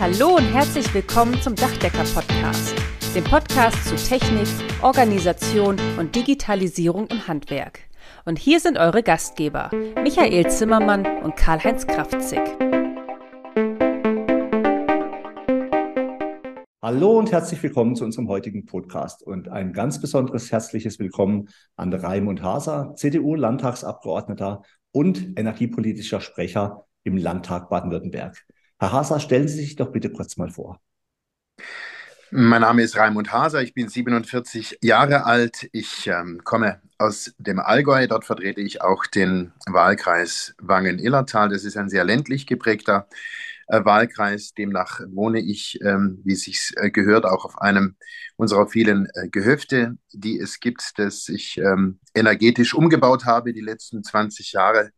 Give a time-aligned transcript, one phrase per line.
[0.00, 2.72] Hallo und herzlich willkommen zum Dachdecker-Podcast,
[3.16, 4.46] dem Podcast zu Technik,
[4.80, 7.80] Organisation und Digitalisierung im Handwerk.
[8.24, 12.38] Und hier sind eure Gastgeber, Michael Zimmermann und Karl-Heinz Kraftzig.
[16.80, 21.92] Hallo und herzlich willkommen zu unserem heutigen Podcast und ein ganz besonderes herzliches Willkommen an
[21.92, 24.62] Raimund Haser, CDU-Landtagsabgeordneter
[24.92, 28.46] und energiepolitischer Sprecher im Landtag Baden-Württemberg.
[28.80, 30.80] Herr Haser, stellen Sie sich doch bitte kurz mal vor.
[32.30, 35.68] Mein Name ist Raimund Haser, ich bin 47 Jahre alt.
[35.72, 38.06] Ich ähm, komme aus dem Allgäu.
[38.06, 41.48] Dort vertrete ich auch den Wahlkreis Wangen-Illertal.
[41.48, 43.08] Das ist ein sehr ländlich geprägter
[43.66, 44.52] äh, Wahlkreis.
[44.52, 47.96] Demnach wohne ich, ähm, wie es sich äh, gehört, auch auf einem
[48.36, 54.04] unserer vielen äh, Gehöfte, die es gibt, das ich ähm, energetisch umgebaut habe die letzten
[54.04, 54.92] 20 Jahre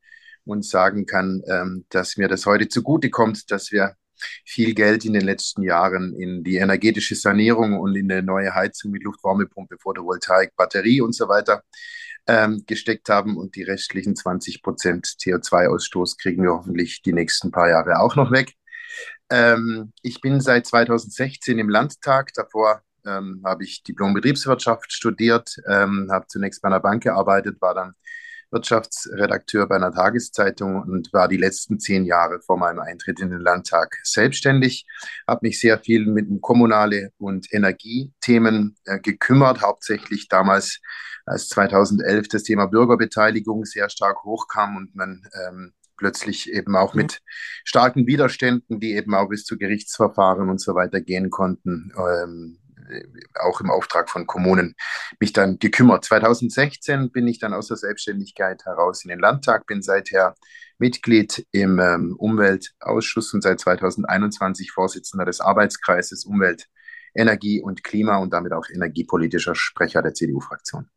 [0.50, 3.94] und sagen kann, ähm, dass mir das heute zugutekommt, dass wir
[4.44, 8.90] viel Geld in den letzten Jahren in die energetische Sanierung und in eine neue Heizung
[8.90, 11.62] mit Luftwärmepumpe, Photovoltaik, Batterie und so weiter
[12.26, 13.36] ähm, gesteckt haben.
[13.36, 18.30] Und die restlichen 20 Prozent CO2-Ausstoß kriegen wir hoffentlich die nächsten paar Jahre auch noch
[18.30, 18.52] weg.
[19.30, 22.32] Ähm, ich bin seit 2016 im Landtag.
[22.34, 27.94] Davor ähm, habe ich Diplom-Betriebswirtschaft studiert, ähm, habe zunächst bei einer Bank gearbeitet, war dann
[28.50, 33.40] Wirtschaftsredakteur bei einer Tageszeitung und war die letzten zehn Jahre vor meinem Eintritt in den
[33.40, 34.86] Landtag selbstständig,
[35.26, 40.80] habe mich sehr viel mit kommunale und Energiethemen äh, gekümmert, hauptsächlich damals,
[41.26, 47.20] als 2011 das Thema Bürgerbeteiligung sehr stark hochkam und man ähm, plötzlich eben auch mit
[47.62, 52.58] starken Widerständen, die eben auch bis zu Gerichtsverfahren und so weiter gehen konnten, ähm,
[53.40, 54.74] auch im Auftrag von Kommunen
[55.18, 56.04] mich dann gekümmert.
[56.04, 60.34] 2016 bin ich dann aus der Selbstständigkeit heraus in den Landtag, bin seither
[60.78, 66.68] Mitglied im ähm, Umweltausschuss und seit 2021 Vorsitzender des Arbeitskreises Umwelt,
[67.14, 70.88] Energie und Klima und damit auch energiepolitischer Sprecher der CDU-Fraktion.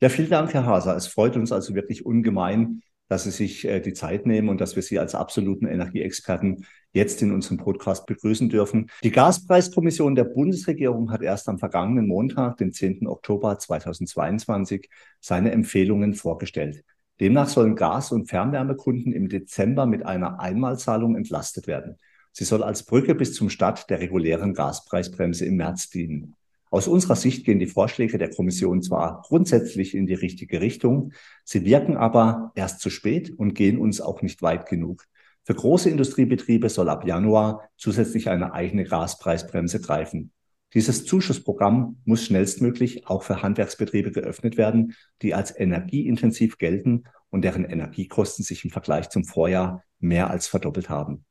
[0.00, 0.96] Ja, vielen Dank, Herr Haser.
[0.96, 4.76] Es freut uns also wirklich ungemein, dass Sie sich äh, die Zeit nehmen und dass
[4.76, 8.90] wir Sie als absoluten Energieexperten jetzt in unserem Podcast begrüßen dürfen.
[9.02, 13.06] Die Gaspreiskommission der Bundesregierung hat erst am vergangenen Montag, den 10.
[13.06, 14.88] Oktober 2022,
[15.20, 16.84] seine Empfehlungen vorgestellt.
[17.20, 21.98] Demnach sollen Gas- und Fernwärmekunden im Dezember mit einer Einmalzahlung entlastet werden.
[22.32, 26.34] Sie soll als Brücke bis zum Start der regulären Gaspreisbremse im März dienen.
[26.74, 31.12] Aus unserer Sicht gehen die Vorschläge der Kommission zwar grundsätzlich in die richtige Richtung,
[31.44, 35.04] sie wirken aber erst zu spät und gehen uns auch nicht weit genug.
[35.44, 40.32] Für große Industriebetriebe soll ab Januar zusätzlich eine eigene Gaspreisbremse greifen.
[40.72, 47.64] Dieses Zuschussprogramm muss schnellstmöglich auch für Handwerksbetriebe geöffnet werden, die als energieintensiv gelten und deren
[47.64, 51.24] Energiekosten sich im Vergleich zum Vorjahr mehr als verdoppelt haben.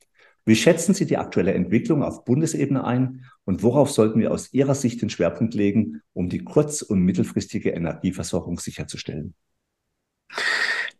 [0.45, 4.75] Wie schätzen Sie die aktuelle Entwicklung auf Bundesebene ein und worauf sollten wir aus Ihrer
[4.75, 9.35] Sicht den Schwerpunkt legen, um die kurz- und mittelfristige Energieversorgung sicherzustellen?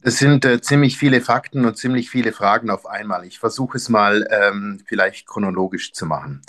[0.05, 3.25] Es sind äh, ziemlich viele Fakten und ziemlich viele Fragen auf einmal.
[3.25, 6.41] Ich versuche es mal ähm, vielleicht chronologisch zu machen.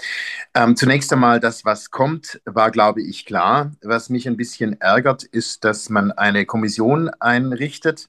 [0.55, 3.71] Ähm, zunächst einmal, das, was kommt, war, glaube ich, klar.
[3.81, 8.09] Was mich ein bisschen ärgert, ist, dass man eine Kommission einrichtet,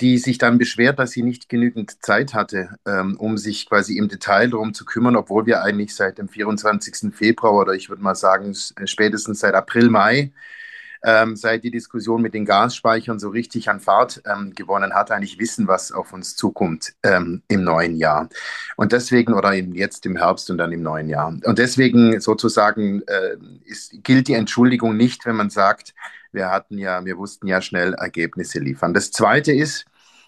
[0.00, 4.08] die sich dann beschwert, dass sie nicht genügend Zeit hatte, ähm, um sich quasi im
[4.08, 7.14] Detail darum zu kümmern, obwohl wir eigentlich seit dem 24.
[7.14, 10.32] Februar oder ich würde mal sagen spätestens seit April, Mai,
[11.04, 15.38] ähm, seit die Diskussion mit den Gasspeichern so richtig an Fahrt ähm, gewonnen hat, eigentlich
[15.38, 18.28] wissen, was auf uns zukommt ähm, im neuen Jahr.
[18.76, 21.28] Und deswegen, oder eben jetzt im Herbst und dann im neuen Jahr.
[21.44, 25.94] Und deswegen sozusagen äh, ist, gilt die Entschuldigung nicht, wenn man sagt,
[26.32, 28.94] wir hatten ja, wir wussten ja schnell Ergebnisse liefern.
[28.94, 29.84] Das zweite ist,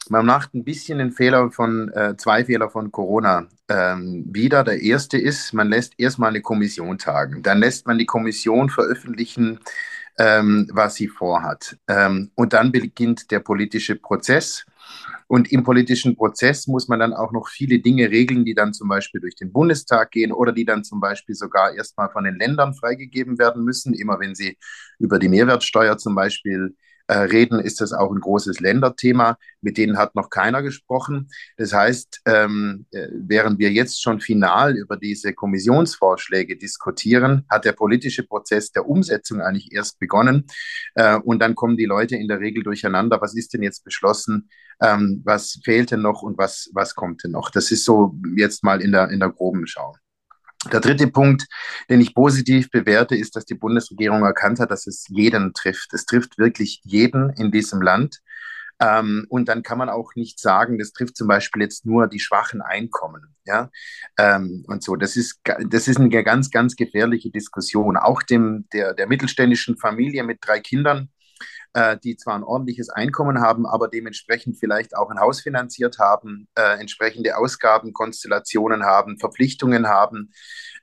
[0.09, 4.63] man macht ein bisschen den Fehler von, äh, zwei Fehler von Corona ähm, wieder.
[4.63, 7.43] Der erste ist, man lässt erstmal eine Kommission tagen.
[7.43, 9.59] Dann lässt man die Kommission veröffentlichen,
[10.19, 11.77] ähm, was sie vorhat.
[11.89, 14.65] Ähm, und dann beginnt der politische Prozess.
[15.29, 18.89] Und im politischen Prozess muss man dann auch noch viele Dinge regeln, die dann zum
[18.89, 22.75] Beispiel durch den Bundestag gehen oder die dann zum Beispiel sogar erstmal von den Ländern
[22.75, 23.93] freigegeben werden müssen.
[23.93, 24.57] Immer wenn sie
[24.99, 26.77] über die Mehrwertsteuer zum Beispiel
[27.15, 29.39] reden, ist das auch ein großes Länderthema.
[29.61, 31.29] Mit denen hat noch keiner gesprochen.
[31.57, 37.73] Das heißt, ähm, äh, während wir jetzt schon final über diese Kommissionsvorschläge diskutieren, hat der
[37.73, 40.47] politische Prozess der Umsetzung eigentlich erst begonnen.
[40.95, 43.21] Äh, und dann kommen die Leute in der Regel durcheinander.
[43.21, 44.49] Was ist denn jetzt beschlossen?
[44.81, 47.51] Ähm, was fehlt denn noch und was, was kommt denn noch?
[47.51, 49.95] Das ist so jetzt mal in der, in der groben Schau.
[50.73, 51.47] Der dritte Punkt,
[51.89, 55.93] den ich positiv bewerte, ist, dass die Bundesregierung erkannt hat, dass es jeden trifft.
[55.93, 58.21] Es trifft wirklich jeden in diesem Land.
[58.79, 62.21] Ähm, und dann kann man auch nicht sagen, das trifft zum Beispiel jetzt nur die
[62.21, 63.35] schwachen Einkommen.
[63.45, 63.71] Ja,
[64.19, 64.97] ähm, und so.
[64.97, 67.97] Das ist, das ist eine ganz, ganz gefährliche Diskussion.
[67.97, 71.11] Auch dem, der, der mittelständischen Familie mit drei Kindern,
[71.77, 76.49] äh, die zwar ein ordentliches Einkommen haben, aber dementsprechend vielleicht auch ein Haus finanziert haben,
[76.55, 80.31] äh, entsprechende Ausgabenkonstellationen haben, Verpflichtungen haben,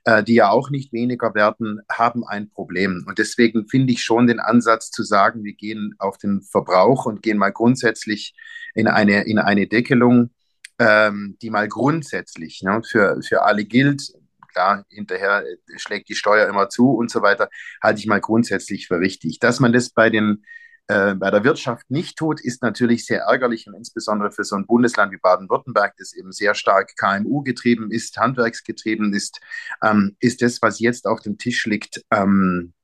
[0.04, 3.04] äh, die ja auch nicht weniger werden, haben ein Problem.
[3.08, 7.22] Und deswegen finde ich schon den Ansatz zu sagen, wir gehen auf den Verbrauch und
[7.22, 8.32] gehen mal grundsätzlich
[8.76, 10.30] in eine, in eine Deckelung,
[10.78, 14.12] ähm, die mal grundsätzlich ne, für, für alle gilt.
[14.52, 15.42] Klar, hinterher
[15.74, 17.48] schlägt die Steuer immer zu und so weiter,
[17.82, 19.40] halte ich mal grundsätzlich für richtig.
[19.40, 20.44] Dass man das bei den
[20.88, 24.66] äh, bei der Wirtschaft nicht tut, ist natürlich sehr ärgerlich und insbesondere für so ein
[24.66, 29.40] Bundesland wie Baden-Württemberg, das eben sehr stark KMU getrieben ist, handwerksgetrieben ist,
[29.82, 32.74] ähm, ist das, was jetzt auf dem Tisch liegt, ähm,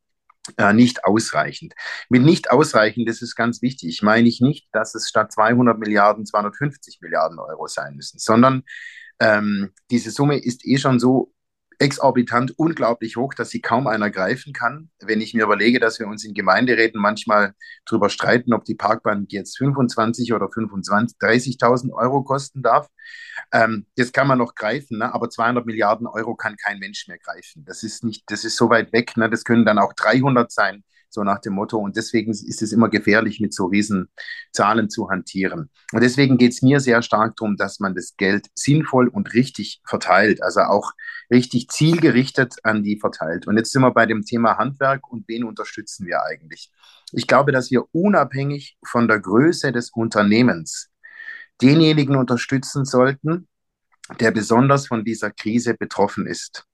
[0.57, 1.75] äh, nicht ausreichend.
[2.09, 6.25] Mit nicht ausreichend, das ist ganz wichtig, meine ich nicht, dass es statt 200 Milliarden
[6.25, 8.63] 250 Milliarden Euro sein müssen, sondern
[9.21, 11.33] ähm, diese Summe ist eh schon so
[11.81, 14.91] exorbitant unglaublich hoch, dass sie kaum einer greifen kann.
[15.01, 17.55] Wenn ich mir überlege, dass wir uns in Gemeinderäten manchmal
[17.87, 22.89] darüber streiten, ob die Parkbahn jetzt 25 oder 25, 30.000 Euro kosten darf.
[23.51, 25.13] Ähm, das kann man noch greifen, ne?
[25.15, 27.65] aber 200 Milliarden Euro kann kein Mensch mehr greifen.
[27.65, 29.17] Das ist nicht, das ist so weit weg.
[29.17, 29.31] Ne?
[29.31, 31.79] Das können dann auch 300 sein so nach dem Motto.
[31.79, 34.09] Und deswegen ist es immer gefährlich, mit so riesen
[34.53, 35.71] Zahlen zu hantieren.
[35.93, 39.81] Und deswegen geht es mir sehr stark darum, dass man das Geld sinnvoll und richtig
[39.85, 40.93] verteilt, also auch
[41.31, 43.47] richtig zielgerichtet an die verteilt.
[43.47, 46.71] Und jetzt sind wir bei dem Thema Handwerk und wen unterstützen wir eigentlich?
[47.13, 50.91] Ich glaube, dass wir unabhängig von der Größe des Unternehmens
[51.61, 53.49] denjenigen unterstützen sollten,
[54.19, 56.67] der besonders von dieser Krise betroffen ist.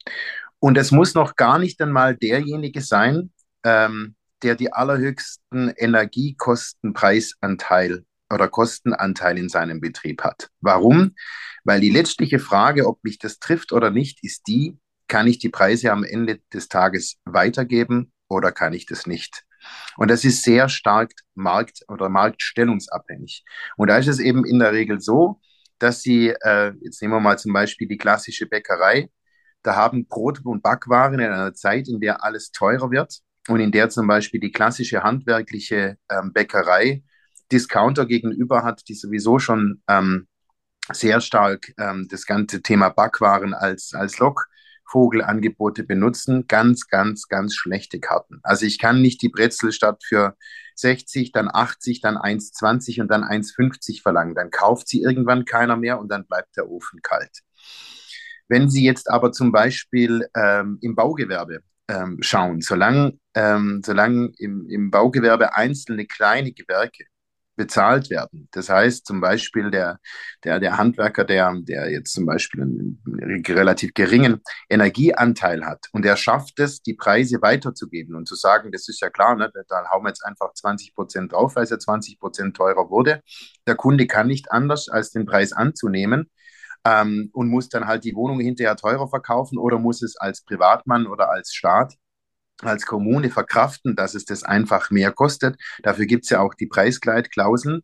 [0.59, 3.33] Und es muss noch gar nicht einmal derjenige sein,
[3.65, 10.51] ähm, der die allerhöchsten Energiekostenpreisanteil oder Kostenanteil in seinem Betrieb hat.
[10.61, 11.15] Warum?
[11.65, 14.79] Weil die letztliche Frage, ob mich das trifft oder nicht, ist die,
[15.09, 19.45] kann ich die Preise am Ende des Tages weitergeben oder kann ich das nicht?
[19.97, 23.45] Und das ist sehr stark markt- oder marktstellungsabhängig.
[23.77, 25.41] Und da ist es eben in der Regel so,
[25.79, 29.11] dass Sie, äh, jetzt nehmen wir mal zum Beispiel die klassische Bäckerei,
[29.63, 33.73] da haben Brot und Backwaren in einer Zeit, in der alles teurer wird, und in
[33.73, 37.03] der zum Beispiel die klassische handwerkliche ähm, Bäckerei
[37.53, 40.27] Discounter gegenüber hat, die sowieso schon ähm,
[40.93, 48.01] sehr stark ähm, das ganze Thema Backwaren als, als Lockvogelangebote benutzen, ganz, ganz, ganz schlechte
[48.01, 48.41] Karten.
[48.43, 50.37] Also ich kann nicht die Brezel statt für
[50.75, 54.35] 60, dann 80, dann 1,20 und dann 1,50 verlangen.
[54.35, 57.43] Dann kauft sie irgendwann keiner mehr und dann bleibt der Ofen kalt.
[58.49, 62.61] Wenn Sie jetzt aber zum Beispiel ähm, im Baugewerbe ähm, schauen.
[62.61, 67.05] Solange, ähm, solange im, im Baugewerbe einzelne kleine Gewerke
[67.57, 68.49] bezahlt werden.
[68.53, 69.99] Das heißt zum Beispiel der,
[70.45, 76.05] der, der Handwerker, der, der jetzt zum Beispiel einen, einen relativ geringen Energieanteil hat und
[76.05, 79.85] er schafft es, die Preise weiterzugeben und zu sagen, das ist ja klar, ne, da
[79.91, 83.23] hauen wir jetzt einfach 20 Prozent drauf, weil es ja 20 Prozent teurer wurde.
[83.67, 86.31] Der Kunde kann nicht anders, als den Preis anzunehmen
[86.87, 91.07] ähm, und muss dann halt die Wohnung hinterher teurer verkaufen oder muss es als Privatmann
[91.07, 91.95] oder als Staat
[92.63, 95.57] als Kommune verkraften, dass es das einfach mehr kostet.
[95.83, 97.83] Dafür gibt es ja auch die Preisgleitklauseln.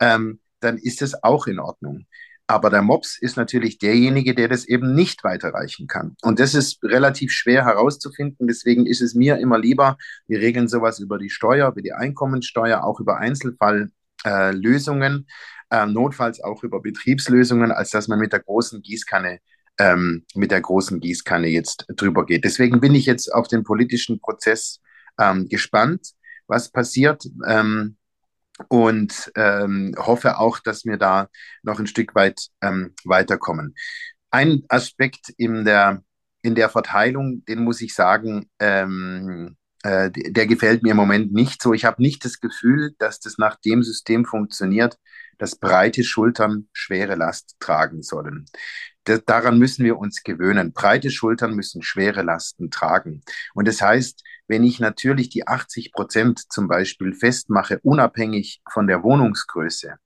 [0.00, 2.06] Ähm, dann ist es auch in Ordnung.
[2.46, 6.16] Aber der Mops ist natürlich derjenige, der das eben nicht weiterreichen kann.
[6.22, 8.46] Und das ist relativ schwer herauszufinden.
[8.46, 9.96] Deswegen ist es mir immer lieber,
[10.26, 13.92] wir regeln sowas über die Steuer, über die Einkommensteuer, auch über Einzelfalllösungen,
[14.24, 19.40] äh, notfalls auch über Betriebslösungen, als dass man mit der großen Gießkanne
[19.78, 22.44] ähm, mit der großen Gießkanne jetzt drüber geht.
[22.44, 24.80] Deswegen bin ich jetzt auf den politischen Prozess
[25.18, 26.12] ähm, gespannt,
[26.46, 27.24] was passiert.
[27.46, 27.96] Ähm,
[28.68, 31.28] und ähm, hoffe auch, dass wir da
[31.64, 33.74] noch ein Stück weit ähm, weiterkommen.
[34.30, 36.04] Ein Aspekt in der,
[36.42, 41.60] in der Verteilung, den muss ich sagen, ähm, äh, der gefällt mir im Moment nicht
[41.60, 41.74] so.
[41.74, 44.98] Ich habe nicht das Gefühl, dass das nach dem System funktioniert,
[45.36, 48.46] dass breite Schultern schwere Last tragen sollen.
[49.04, 50.72] Das, daran müssen wir uns gewöhnen.
[50.72, 53.20] Breite Schultern müssen schwere Lasten tragen.
[53.52, 59.02] Und das heißt, wenn ich natürlich die 80 Prozent zum Beispiel festmache, unabhängig von der
[59.02, 59.96] Wohnungsgröße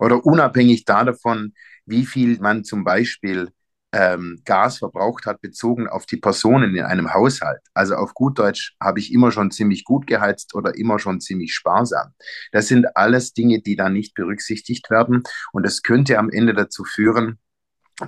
[0.00, 1.54] oder unabhängig davon,
[1.86, 3.50] wie viel man zum Beispiel
[3.92, 7.60] ähm, Gas verbraucht hat, bezogen auf die Personen in einem Haushalt.
[7.74, 11.54] Also auf gut Deutsch habe ich immer schon ziemlich gut geheizt oder immer schon ziemlich
[11.54, 12.14] sparsam.
[12.52, 15.22] Das sind alles Dinge, die da nicht berücksichtigt werden.
[15.52, 17.38] Und es könnte am Ende dazu führen,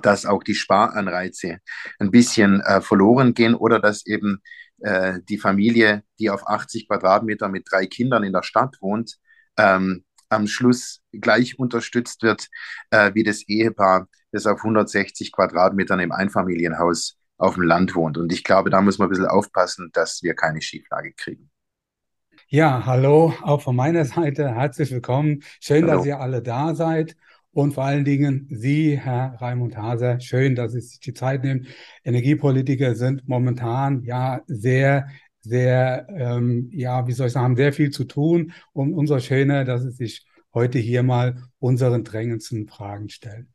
[0.03, 1.59] dass auch die Sparanreize
[1.99, 4.41] ein bisschen äh, verloren gehen oder dass eben
[4.81, 9.17] äh, die Familie, die auf 80 Quadratmeter mit drei Kindern in der Stadt wohnt,
[9.59, 12.49] ähm, am Schluss gleich unterstützt wird
[12.91, 18.19] äh, wie das Ehepaar, das auf 160 Quadratmetern im Einfamilienhaus auf dem Land wohnt.
[18.19, 21.51] Und ich glaube, da muss man ein bisschen aufpassen, dass wir keine Schieflage kriegen.
[22.49, 25.43] Ja, hallo, auch von meiner Seite herzlich willkommen.
[25.61, 25.99] Schön, hallo.
[25.99, 27.17] dass ihr alle da seid.
[27.53, 31.69] Und vor allen Dingen Sie, Herr Raimund Haser, schön, dass Sie sich die Zeit nehmen.
[32.03, 35.07] Energiepolitiker sind momentan ja sehr,
[35.41, 38.53] sehr, ähm, ja, wie soll ich sagen, sehr viel zu tun.
[38.73, 43.54] Und umso schöner, dass Sie sich heute hier mal unseren drängendsten Fragen stellen.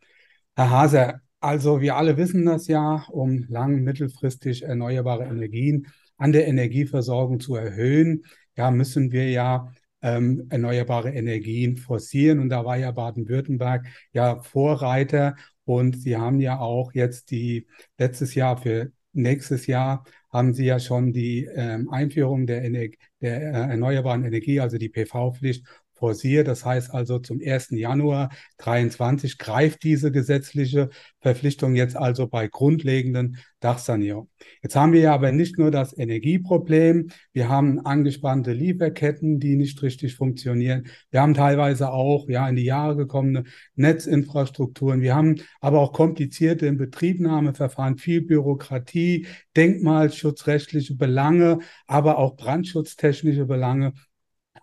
[0.59, 5.87] Herr Haser, also wir alle wissen das ja, um lang mittelfristig erneuerbare Energien
[6.17, 8.25] an der Energieversorgung zu erhöhen,
[8.57, 12.39] ja, müssen wir ja ähm, erneuerbare Energien forcieren.
[12.39, 15.37] Und da war ja Baden-Württemberg ja Vorreiter.
[15.63, 17.65] Und Sie haben ja auch jetzt die
[17.97, 22.87] letztes Jahr für nächstes Jahr haben Sie ja schon die ähm, Einführung der, Ener
[23.21, 25.65] der äh, erneuerbaren Energie, also die PV-Pflicht
[25.99, 26.47] forciert.
[26.47, 27.71] Das heißt also zum 1.
[27.71, 30.89] Januar 23 greift diese gesetzliche
[31.21, 34.29] Verpflichtung jetzt also bei grundlegenden Dachsanierung.
[34.63, 39.81] Jetzt haben wir ja aber nicht nur das Energieproblem, wir haben angespannte Lieferketten, die nicht
[39.81, 40.87] richtig funktionieren.
[41.11, 43.43] Wir haben teilweise auch ja in die Jahre gekommene
[43.75, 45.01] Netzinfrastrukturen.
[45.01, 49.27] Wir haben aber auch komplizierte Inbetriebnahmeverfahren, viel Bürokratie,
[49.57, 53.93] denkmalschutzrechtliche Belange, aber auch brandschutztechnische Belange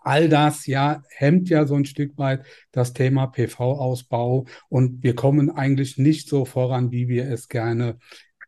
[0.01, 5.49] all das ja hemmt ja so ein Stück weit das Thema PV-Ausbau und wir kommen
[5.49, 7.97] eigentlich nicht so voran, wie wir es gerne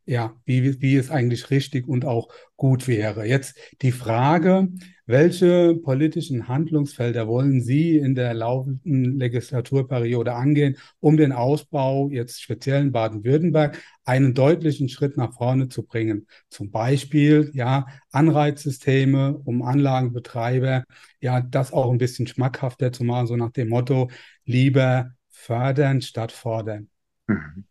[0.10, 3.25] ja, wie, wie es eigentlich richtig und auch gut wäre.
[3.25, 4.68] Jetzt die Frage,
[5.10, 12.84] welche politischen Handlungsfelder wollen Sie in der laufenden Legislaturperiode angehen, um den Ausbau jetzt speziell
[12.84, 16.28] in Baden-Württemberg einen deutlichen Schritt nach vorne zu bringen?
[16.50, 20.84] Zum Beispiel, ja, Anreizsysteme, um Anlagenbetreiber,
[21.22, 24.12] ja, das auch ein bisschen schmackhafter zu machen, so nach dem Motto,
[24.46, 26.88] lieber fördern statt fordern.
[27.25, 27.63] Mhm.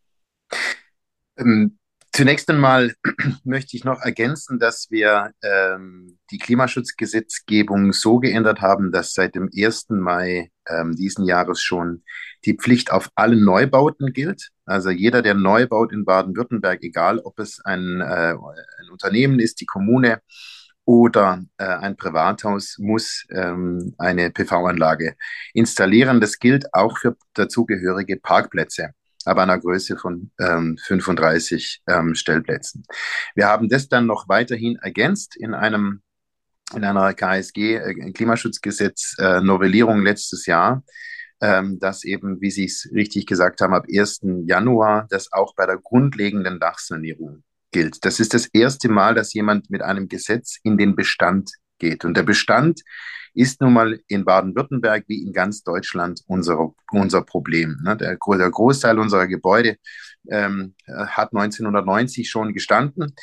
[1.37, 1.79] Ähm
[2.19, 2.95] Zunächst einmal
[3.45, 9.49] möchte ich noch ergänzen, dass wir ähm, die Klimaschutzgesetzgebung so geändert haben, dass seit dem
[9.57, 9.91] 1.
[9.91, 12.03] Mai ähm, diesen Jahres schon
[12.45, 14.49] die Pflicht auf alle Neubauten gilt.
[14.65, 19.61] Also jeder, der neu baut in Baden-Württemberg, egal ob es ein, äh, ein, Unternehmen ist,
[19.61, 20.21] die Kommune
[20.85, 25.15] oder äh, ein Privathaus, muss ähm, eine PV-Anlage
[25.55, 26.21] installieren.
[26.21, 28.93] Das gilt auch für dazugehörige Parkplätze
[29.29, 32.85] aber einer Größe von ähm, 35 ähm, Stellplätzen.
[33.35, 36.03] Wir haben das dann noch weiterhin ergänzt in einem
[36.75, 40.83] in einer KSG äh, Klimaschutzgesetz äh, Novellierung letztes Jahr,
[41.41, 44.21] ähm, dass eben, wie Sie es richtig gesagt haben, ab 1.
[44.45, 48.05] Januar das auch bei der grundlegenden Dachsanierung gilt.
[48.05, 52.05] Das ist das erste Mal, dass jemand mit einem Gesetz in den Bestand geht.
[52.05, 52.83] Und der Bestand
[53.39, 57.79] ist nun mal in Baden-Württemberg wie in ganz Deutschland unser, unser Problem.
[57.85, 57.97] Ne?
[57.97, 59.77] Der, der, Großteil unserer Gebäude
[60.29, 63.15] ähm, hat 1990 schon gestanden.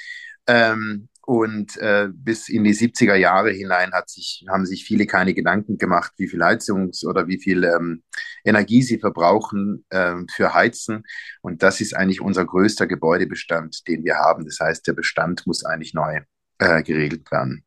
[0.48, 5.34] Ähm, und äh, bis in die 70er Jahre hinein hat sich, haben sich viele keine
[5.34, 8.04] Gedanken gemacht, wie viel Heizungs- oder wie viel ähm,
[8.46, 11.04] Energie sie verbrauchen ähm, für Heizen.
[11.42, 14.46] Und das ist eigentlich unser größter Gebäudebestand, den wir haben.
[14.46, 16.22] Das heißt, der Bestand muss eigentlich neu
[16.60, 17.66] äh, geregelt werden.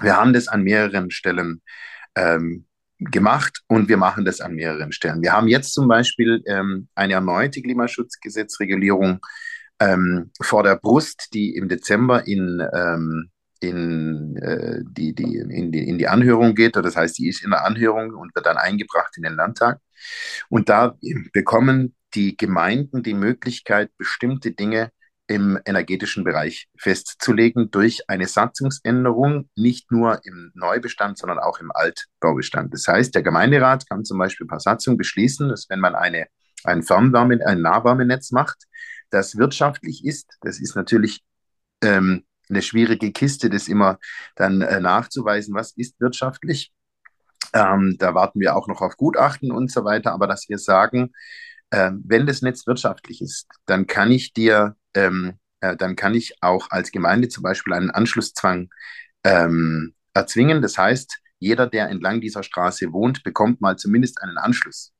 [0.00, 1.62] Wir haben das an mehreren Stellen
[2.14, 2.66] ähm,
[2.98, 5.22] gemacht und wir machen das an mehreren Stellen.
[5.22, 9.20] Wir haben jetzt zum Beispiel ähm, eine erneute Klimaschutzgesetzregulierung
[9.80, 15.86] ähm, vor der Brust, die im Dezember in, ähm, in, äh, die, die, in, die,
[15.88, 16.76] in die Anhörung geht.
[16.76, 19.80] Das heißt, die ist in der Anhörung und wird dann eingebracht in den Landtag.
[20.48, 20.96] Und da
[21.32, 24.90] bekommen die Gemeinden die Möglichkeit, bestimmte Dinge
[25.28, 32.72] im energetischen Bereich festzulegen durch eine Satzungsänderung, nicht nur im Neubestand, sondern auch im Altbaubestand.
[32.72, 36.26] Das heißt, der Gemeinderat kann zum Beispiel per Satzung beschließen, dass wenn man eine,
[36.64, 38.64] ein Fernwärme, ein Nahwärmenetz macht,
[39.10, 41.22] das wirtschaftlich ist, das ist natürlich
[41.82, 43.98] ähm, eine schwierige Kiste, das immer
[44.36, 46.72] dann äh, nachzuweisen, was ist wirtschaftlich.
[47.52, 51.12] Ähm, da warten wir auch noch auf Gutachten und so weiter, aber dass wir sagen,
[51.70, 56.42] äh, wenn das Netz wirtschaftlich ist, dann kann ich dir ähm, äh, dann kann ich
[56.42, 58.70] auch als Gemeinde zum Beispiel einen Anschlusszwang
[59.24, 60.62] ähm, erzwingen.
[60.62, 64.92] Das heißt, jeder, der entlang dieser Straße wohnt, bekommt mal zumindest einen Anschluss.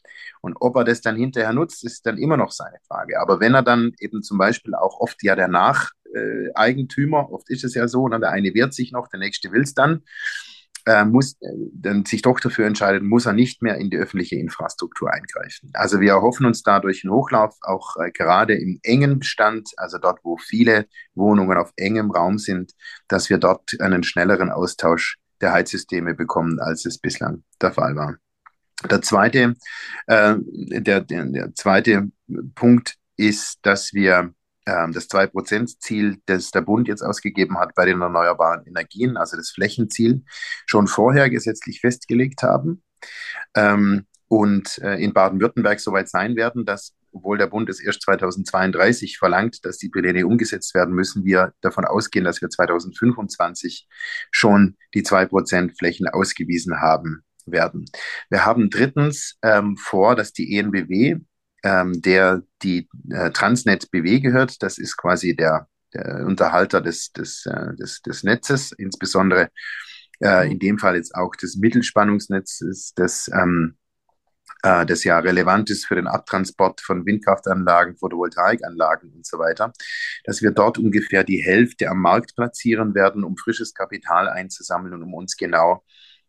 [0.42, 3.20] Und ob er das dann hinterher nutzt, ist dann immer noch seine Frage.
[3.20, 7.74] Aber wenn er dann eben zum Beispiel auch oft ja der Nacheigentümer, oft ist es
[7.74, 10.02] ja so, ne, der eine wehrt sich noch, der nächste will es dann,
[10.86, 15.12] äh, muss äh, sich doch dafür entscheiden, muss er nicht mehr in die öffentliche Infrastruktur
[15.12, 15.70] eingreifen.
[15.74, 20.20] Also wir erhoffen uns dadurch einen Hochlauf, auch äh, gerade im engen Bestand, also dort,
[20.22, 22.72] wo viele Wohnungen auf engem Raum sind,
[23.08, 28.16] dass wir dort einen schnelleren Austausch der Heizsysteme bekommen, als es bislang der Fall war.
[28.88, 29.54] Der zweite,
[30.06, 32.10] äh, der, der, der zweite
[32.54, 34.34] Punkt ist, dass wir
[34.66, 39.50] ähm, das 2%-Ziel, das der Bund jetzt ausgegeben hat bei den erneuerbaren Energien, also das
[39.50, 40.24] Flächenziel,
[40.66, 42.82] schon vorher gesetzlich festgelegt haben.
[43.54, 49.18] Ähm, und äh, in Baden-Württemberg soweit sein werden, dass, obwohl der Bund es erst 2032
[49.18, 53.86] verlangt, dass die Pläne umgesetzt werden, müssen wir davon ausgehen, dass wir 2025
[54.32, 57.84] schon die 2% Flächen ausgewiesen haben werden.
[58.28, 61.20] Wir haben drittens ähm, vor, dass die ENBW
[61.66, 64.62] ähm, der die äh, Transnet BW gehört.
[64.62, 69.50] Das ist quasi der, der Unterhalter des, des, äh, des, des Netzes, insbesondere
[70.20, 73.76] äh, in dem Fall jetzt auch des Mittelspannungsnetzes, das, ähm,
[74.62, 79.72] äh, das ja relevant ist für den Abtransport von Windkraftanlagen, Photovoltaikanlagen und so weiter,
[80.22, 85.02] dass wir dort ungefähr die Hälfte am Markt platzieren werden, um frisches Kapital einzusammeln und
[85.02, 85.84] um uns genau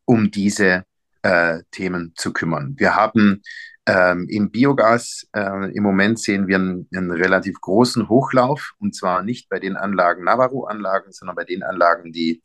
[0.06, 0.86] um diese
[1.22, 2.74] äh, Themen zu kümmern.
[2.77, 3.44] Wir haben
[3.88, 9.24] ähm, Im Biogas äh, im Moment sehen wir einen, einen, relativ großen Hochlauf und zwar
[9.24, 12.41] nicht bei den Anlagen, Navarro-Anlagen, sondern bei den Anlagen, die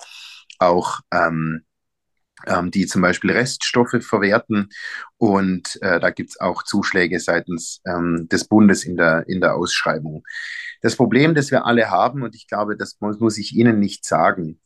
[0.60, 1.64] auch ähm,
[2.46, 4.68] ähm, die zum Beispiel Reststoffe verwerten.
[5.18, 9.54] Und äh, da gibt es auch Zuschläge seitens ähm, des Bundes in der, in der
[9.56, 10.24] Ausschreibung.
[10.80, 14.04] Das Problem, das wir alle haben, und ich glaube, das muss, muss ich Ihnen nicht
[14.04, 14.60] sagen,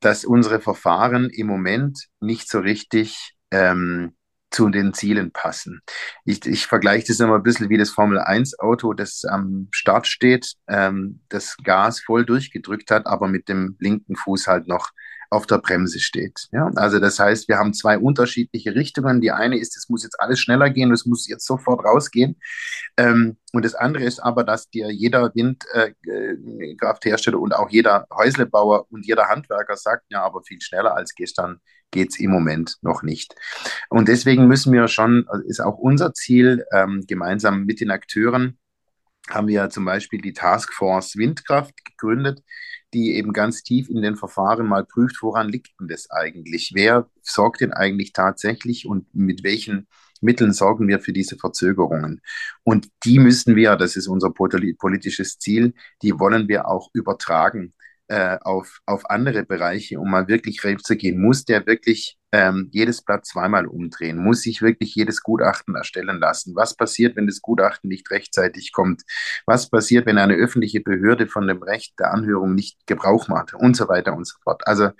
[0.00, 4.14] dass unsere Verfahren im Moment nicht so richtig ähm,
[4.54, 5.82] zu den Zielen passen.
[6.24, 11.20] Ich, ich vergleiche das immer ein bisschen wie das Formel-1-Auto, das am Start steht, ähm,
[11.28, 14.90] das Gas voll durchgedrückt hat, aber mit dem linken Fuß halt noch
[15.34, 16.48] auf der Bremse steht.
[16.52, 16.70] Ja?
[16.76, 19.20] Also das heißt, wir haben zwei unterschiedliche Richtungen.
[19.20, 22.36] Die eine ist, es muss jetzt alles schneller gehen, es muss jetzt sofort rausgehen.
[22.96, 28.86] Ähm, und das andere ist aber, dass dir jeder Windkrafthersteller äh, und auch jeder Häuslebauer
[28.90, 31.60] und jeder Handwerker sagt, ja, aber viel schneller als gestern
[31.90, 33.34] geht es im Moment noch nicht.
[33.88, 38.58] Und deswegen müssen wir schon, ist auch unser Ziel, ähm, gemeinsam mit den Akteuren,
[39.30, 42.42] haben wir zum Beispiel die Taskforce Windkraft gegründet,
[42.92, 46.72] die eben ganz tief in den Verfahren mal prüft, woran liegt denn das eigentlich?
[46.74, 49.88] Wer sorgt denn eigentlich tatsächlich und mit welchen
[50.20, 52.20] Mitteln sorgen wir für diese Verzögerungen?
[52.62, 57.74] Und die müssen wir, das ist unser politisches Ziel, die wollen wir auch übertragen
[58.08, 61.20] äh, auf, auf andere Bereiche, um mal wirklich zu gehen.
[61.20, 64.18] Muss der wirklich ähm, jedes Blatt zweimal umdrehen?
[64.18, 66.54] Muss sich wirklich jedes Gutachten erstellen lassen?
[66.54, 69.02] Was passiert, wenn das Gutachten nicht rechtzeitig kommt?
[69.46, 73.54] Was passiert, wenn eine öffentliche Behörde von dem Recht der Anhörung nicht Gebrauch macht?
[73.54, 74.66] Und so weiter und so fort.
[74.66, 74.90] Also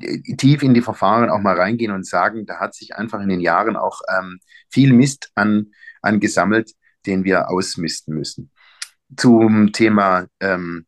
[0.00, 3.28] äh, tief in die Verfahren auch mal reingehen und sagen, da hat sich einfach in
[3.28, 6.72] den Jahren auch ähm, viel Mist an, angesammelt,
[7.06, 8.50] den wir ausmisten müssen.
[9.16, 10.84] Zum Thema ähm,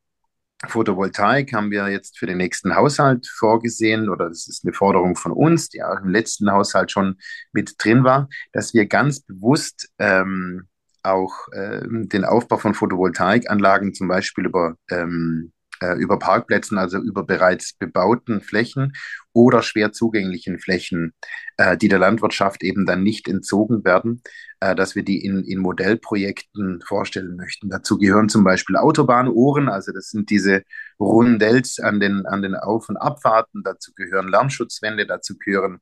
[0.68, 5.32] Photovoltaik haben wir jetzt für den nächsten Haushalt vorgesehen, oder das ist eine Forderung von
[5.32, 7.16] uns, die auch im letzten Haushalt schon
[7.52, 10.68] mit drin war, dass wir ganz bewusst ähm,
[11.02, 17.24] auch ähm, den Aufbau von Photovoltaikanlagen zum Beispiel über ähm, äh, über Parkplätzen, also über
[17.24, 18.92] bereits bebauten Flächen
[19.32, 21.12] oder schwer zugänglichen Flächen,
[21.56, 24.22] äh, die der Landwirtschaft eben dann nicht entzogen werden,
[24.60, 27.68] äh, dass wir die in, in Modellprojekten vorstellen möchten.
[27.68, 30.62] Dazu gehören zum Beispiel Autobahnohren, also das sind diese
[30.98, 35.80] Rundells an den, an den Auf- und Abfahrten, dazu gehören Lärmschutzwände, dazu gehören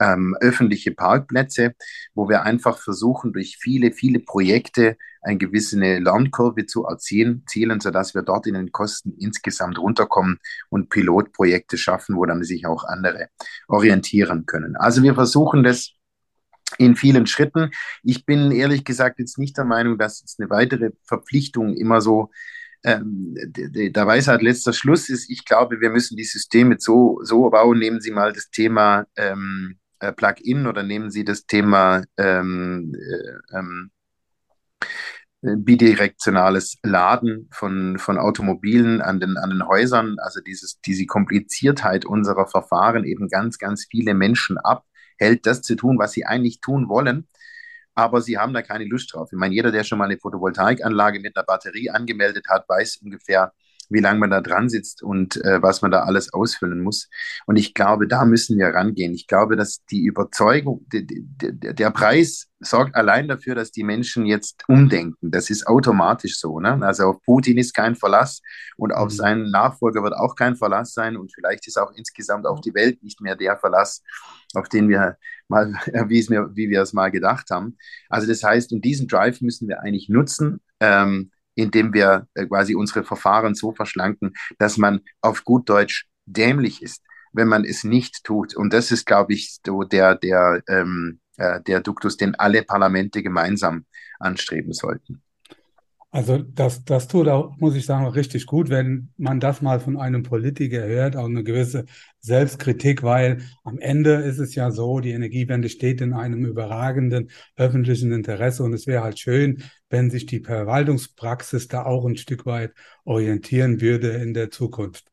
[0.00, 1.74] ähm, öffentliche Parkplätze,
[2.14, 8.14] wo wir einfach versuchen, durch viele, viele Projekte eine gewisse Lernkurve zu erzielen, zielen, sodass
[8.14, 10.38] wir dort in den Kosten insgesamt runterkommen
[10.70, 13.28] und Pilotprojekte schaffen, wo dann sich auch andere
[13.68, 14.76] orientieren können.
[14.76, 15.92] Also wir versuchen das
[16.78, 17.70] in vielen Schritten.
[18.02, 22.30] Ich bin ehrlich gesagt jetzt nicht der Meinung, dass jetzt eine weitere Verpflichtung immer so
[22.82, 25.28] ähm, der Weisheit letzter Schluss ist.
[25.28, 27.78] Ich glaube, wir müssen die Systeme so, so bauen.
[27.78, 33.56] Nehmen Sie mal das Thema ähm, äh, Plug-in oder nehmen Sie das Thema ähm, äh,
[33.58, 33.90] ähm,
[35.42, 42.46] bidirektionales Laden von, von Automobilen an den, an den Häusern, also dieses, diese Kompliziertheit unserer
[42.46, 44.84] Verfahren eben ganz, ganz viele Menschen ab,
[45.18, 47.26] hält das zu tun, was sie eigentlich tun wollen,
[47.94, 49.30] aber sie haben da keine Lust drauf.
[49.32, 53.52] Ich meine, jeder, der schon mal eine Photovoltaikanlage mit einer Batterie angemeldet hat, weiß ungefähr,
[53.90, 57.08] wie lange man da dran sitzt und äh, was man da alles ausfüllen muss.
[57.46, 59.12] Und ich glaube, da müssen wir rangehen.
[59.12, 64.26] Ich glaube, dass die Überzeugung, de, de, der Preis sorgt allein dafür, dass die Menschen
[64.26, 65.30] jetzt umdenken.
[65.30, 66.60] Das ist automatisch so.
[66.60, 66.78] Ne?
[66.82, 68.42] Also auf Putin ist kein Verlass
[68.76, 69.16] und auf mhm.
[69.16, 73.02] seinen Nachfolger wird auch kein Verlass sein und vielleicht ist auch insgesamt auf die Welt
[73.02, 74.02] nicht mehr der Verlass,
[74.54, 75.16] auf den wir
[75.48, 75.72] mal,
[76.08, 77.76] wie, es mir, wie wir es mal gedacht haben.
[78.08, 80.60] Also das heißt, und diesen Drive müssen wir eigentlich nutzen.
[80.80, 86.82] Ähm, indem wir äh, quasi unsere Verfahren so verschlanken, dass man auf gut Deutsch dämlich
[86.82, 88.56] ist, wenn man es nicht tut.
[88.56, 93.22] Und das ist, glaube ich, so der, der, ähm, äh, der Duktus, den alle Parlamente
[93.22, 93.84] gemeinsam
[94.18, 95.22] anstreben sollten.
[96.12, 99.96] Also das, das tut auch, muss ich sagen, richtig gut, wenn man das mal von
[99.96, 101.84] einem Politiker hört, auch eine gewisse
[102.18, 108.10] Selbstkritik, weil am Ende ist es ja so, die Energiewende steht in einem überragenden öffentlichen
[108.10, 112.72] Interesse und es wäre halt schön, wenn sich die Verwaltungspraxis da auch ein Stück weit
[113.04, 115.09] orientieren würde in der Zukunft.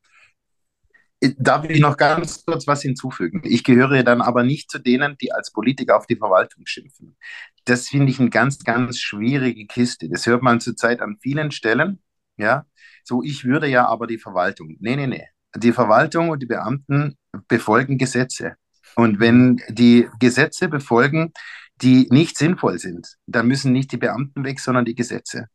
[1.20, 3.42] Darf ich noch ganz kurz was hinzufügen?
[3.44, 7.16] Ich gehöre dann aber nicht zu denen, die als Politiker auf die Verwaltung schimpfen.
[7.64, 10.08] Das finde ich eine ganz, ganz schwierige Kiste.
[10.08, 12.00] Das hört man zurzeit an vielen Stellen.
[12.36, 12.66] Ja,
[13.02, 14.76] so ich würde ja aber die Verwaltung.
[14.78, 15.26] Nee, nee, nee.
[15.56, 17.16] Die Verwaltung und die Beamten
[17.48, 18.54] befolgen Gesetze.
[18.94, 21.32] Und wenn die Gesetze befolgen,
[21.82, 25.46] die nicht sinnvoll sind, dann müssen nicht die Beamten weg, sondern die Gesetze.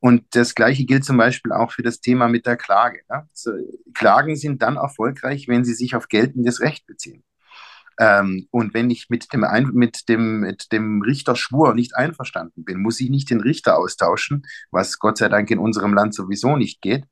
[0.00, 3.00] Und das Gleiche gilt zum Beispiel auch für das Thema mit der Klage.
[3.08, 3.26] Ja?
[3.30, 3.52] Also,
[3.94, 7.24] Klagen sind dann erfolgreich, wenn sie sich auf geltendes Recht beziehen.
[7.98, 12.80] Ähm, und wenn ich mit dem, ein, mit, dem, mit dem Richterschwur nicht einverstanden bin,
[12.80, 16.80] muss ich nicht den Richter austauschen, was Gott sei Dank in unserem Land sowieso nicht
[16.80, 17.04] geht,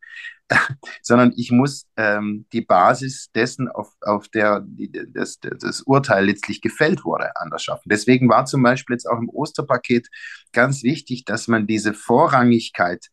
[1.02, 6.60] sondern ich muss ähm, die Basis dessen, auf, auf der die, das, das Urteil letztlich
[6.60, 7.88] gefällt wurde, anders schaffen.
[7.88, 10.08] Deswegen war zum Beispiel jetzt auch im Osterpaket
[10.52, 13.08] ganz wichtig, dass man diese Vorrangigkeit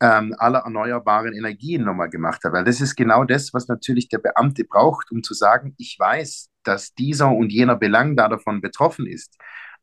[0.00, 4.18] ähm, aller erneuerbaren Energien nochmal gemacht hat, weil das ist genau das, was natürlich der
[4.18, 9.06] Beamte braucht, um zu sagen, ich weiß, dass dieser und jener Belang da davon betroffen
[9.06, 9.36] ist,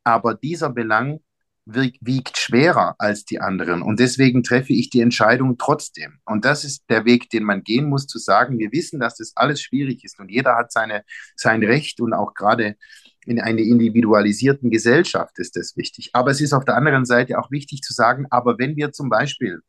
[0.04, 1.20] aber dieser Belang
[1.74, 3.82] wiegt schwerer als die anderen.
[3.82, 6.20] Und deswegen treffe ich die Entscheidung trotzdem.
[6.26, 9.34] Und das ist der Weg, den man gehen muss, zu sagen, wir wissen, dass das
[9.36, 11.04] alles schwierig ist und jeder hat seine,
[11.36, 12.76] sein Recht und auch gerade
[13.26, 16.10] in einer individualisierten Gesellschaft ist das wichtig.
[16.14, 19.10] Aber es ist auf der anderen Seite auch wichtig zu sagen, aber wenn wir zum
[19.10, 19.62] Beispiel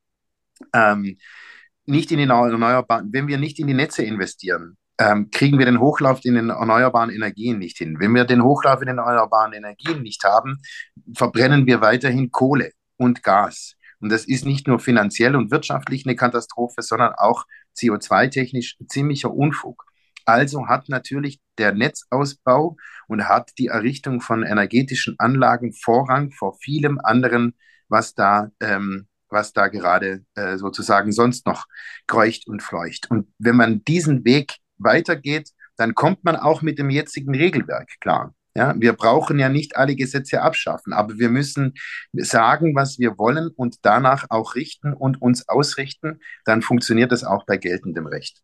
[0.73, 1.19] ähm,
[1.87, 5.81] nicht in die Erneuerbaren, wenn wir nicht in die Netze investieren, ähm, kriegen wir den
[5.81, 7.99] Hochlauf in den erneuerbaren Energien nicht hin.
[7.99, 10.61] Wenn wir den Hochlauf in den erneuerbaren Energien nicht haben,
[11.15, 13.77] verbrennen wir weiterhin Kohle und Gas.
[14.01, 17.47] Und das ist nicht nur finanziell und wirtschaftlich eine Katastrophe, sondern auch
[17.79, 19.85] CO2-technisch ziemlicher Unfug.
[20.27, 22.77] Also hat natürlich der Netzausbau
[23.09, 27.55] und hat die Errichtung von energetischen Anlagen Vorrang vor vielem anderen,
[27.89, 31.65] was da, ähm, was da gerade äh, sozusagen sonst noch
[32.07, 33.11] kreucht und fleucht.
[33.11, 38.35] Und wenn man diesen Weg weitergeht, dann kommt man auch mit dem jetzigen Regelwerk klar.
[38.57, 41.75] Ja, wir brauchen ja nicht alle Gesetze abschaffen, aber wir müssen
[42.13, 46.19] sagen, was wir wollen und danach auch richten und uns ausrichten.
[46.45, 48.43] Dann funktioniert das auch bei geltendem Recht.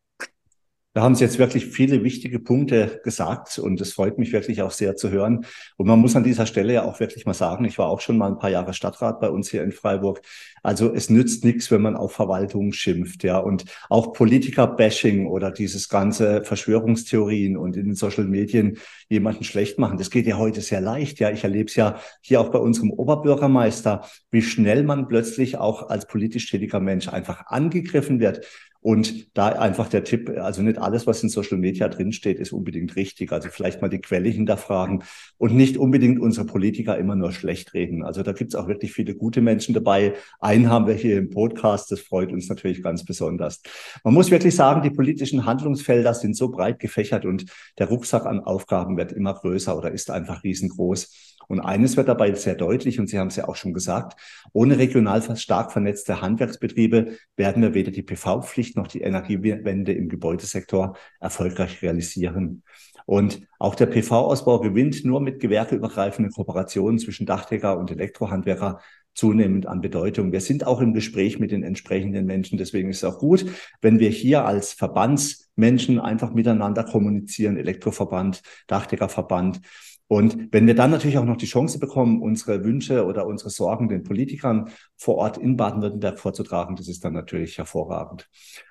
[0.97, 4.71] Da haben Sie jetzt wirklich viele wichtige Punkte gesagt und es freut mich wirklich auch
[4.71, 5.45] sehr zu hören.
[5.77, 8.17] Und man muss an dieser Stelle ja auch wirklich mal sagen, ich war auch schon
[8.17, 10.23] mal ein paar Jahre Stadtrat bei uns hier in Freiburg.
[10.63, 13.37] Also es nützt nichts, wenn man auf Verwaltung schimpft, ja.
[13.37, 18.79] Und auch Politiker-Bashing oder dieses ganze Verschwörungstheorien und in den Social Medien
[19.11, 19.99] jemanden schlecht machen.
[19.99, 21.31] Das geht ja heute sehr leicht, ja.
[21.31, 26.07] Ich erlebe es ja hier auch bei unserem Oberbürgermeister, wie schnell man plötzlich auch als
[26.07, 28.47] politisch tätiger Mensch einfach angegriffen wird.
[28.87, 32.95] Und da einfach der Tipp, also nicht alles, was in Social Media drinsteht, ist unbedingt
[32.95, 33.33] richtig.
[33.33, 35.03] Also vielleicht mal die Quelle hinterfragen
[35.39, 38.05] und nicht unbedingt unsere Politiker immer nur schlecht reden.
[38.05, 40.15] Also da gibt es auch wirklich viele gute Menschen dabei.
[40.39, 43.61] Einen haben wir hier im Podcast, das freut uns natürlich ganz besonders.
[44.05, 47.47] Man muss wirklich sagen, die politischen Handlungsfelder sind so breit gefächert und
[47.81, 51.36] der Rucksack an Aufgaben wird immer größer oder ist einfach riesengroß.
[51.49, 54.21] Und eines wird dabei sehr deutlich, und Sie haben es ja auch schon gesagt,
[54.53, 60.97] ohne regional stark vernetzte Handwerksbetriebe werden wir weder die PV-Pflicht noch die Energiewende im Gebäudesektor
[61.21, 62.63] erfolgreich realisieren.
[63.05, 68.81] Und auch der PV-Ausbau gewinnt nur mit gewerbeübergreifenden Kooperationen zwischen Dachdecker und Elektrohandwerker
[69.15, 70.33] zunehmend an Bedeutung.
[70.33, 72.59] Wir sind auch im Gespräch mit den entsprechenden Menschen.
[72.59, 73.47] Deswegen ist es auch gut,
[73.81, 79.61] wenn wir hier als Verbandsmenschen einfach miteinander kommunizieren, Elektroverband, Dachdeckerverband
[80.09, 83.89] und wenn wir dann natürlich auch noch die Chance bekommen, unsere Wünsche oder unsere Sorgen
[83.89, 88.29] den Politikern vor Ort in Baden-Württemberg vorzutragen, das ist dann natürlich hervorragend.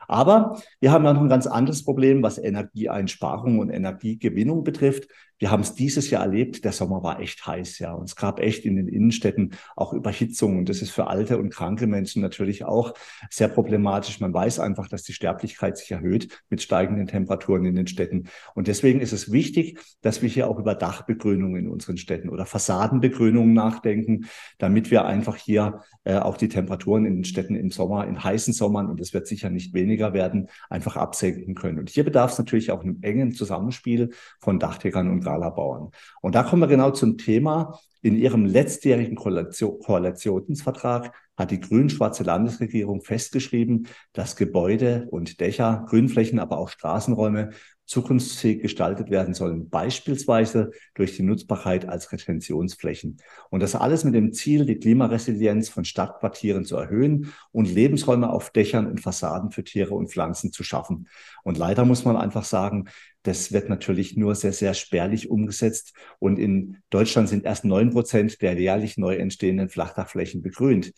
[0.07, 5.07] Aber wir haben ja noch ein ganz anderes Problem, was Energieeinsparung und Energiegewinnung betrifft.
[5.37, 6.63] Wir haben es dieses Jahr erlebt.
[6.63, 7.91] Der Sommer war echt heiß, ja.
[7.93, 10.59] Und es gab echt in den Innenstädten auch Überhitzungen.
[10.59, 12.93] Und das ist für alte und kranke Menschen natürlich auch
[13.29, 14.21] sehr problematisch.
[14.21, 18.29] Man weiß einfach, dass die Sterblichkeit sich erhöht mit steigenden Temperaturen in den Städten.
[18.53, 22.45] Und deswegen ist es wichtig, dass wir hier auch über Dachbegrünungen in unseren Städten oder
[22.45, 28.07] Fassadenbegrünungen nachdenken, damit wir einfach hier äh, auch die Temperaturen in den Städten im Sommer,
[28.07, 31.79] in heißen Sommern, und es wird sicher nicht weniger werden, einfach absenken können.
[31.79, 35.91] Und hier bedarf es natürlich auch einem engen Zusammenspiel von Dachdeckern und Galabauern.
[36.21, 37.79] Und da kommen wir genau zum Thema.
[38.01, 46.57] In ihrem letztjährigen Koalitionsvertrag hat die grün-schwarze Landesregierung festgeschrieben, dass Gebäude und Dächer, Grünflächen, aber
[46.59, 47.49] auch Straßenräume
[47.85, 53.17] zukunftsfähig gestaltet werden sollen, beispielsweise durch die Nutzbarkeit als Retentionsflächen.
[53.49, 58.49] Und das alles mit dem Ziel, die Klimaresilienz von Stadtquartieren zu erhöhen und Lebensräume auf
[58.49, 61.07] Dächern und Fassaden für Tiere und Pflanzen zu schaffen.
[61.43, 62.85] Und leider muss man einfach sagen,
[63.23, 65.93] das wird natürlich nur sehr, sehr spärlich umgesetzt.
[66.19, 70.93] Und in Deutschland sind erst neun Prozent der jährlich neu entstehenden Flachdachflächen begrünt.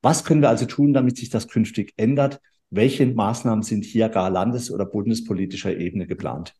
[0.00, 2.40] Was können wir also tun, damit sich das künftig ändert?
[2.74, 6.54] Welche Maßnahmen sind hier gar landes- oder bundespolitischer Ebene geplant?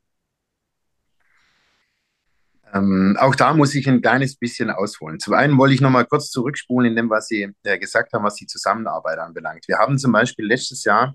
[2.74, 5.20] Ähm, auch da muss ich ein kleines bisschen ausholen.
[5.20, 8.24] Zum einen wollte ich noch mal kurz zurückspulen in dem, was Sie äh, gesagt haben,
[8.24, 9.66] was die Zusammenarbeit anbelangt.
[9.68, 11.14] Wir haben zum Beispiel letztes Jahr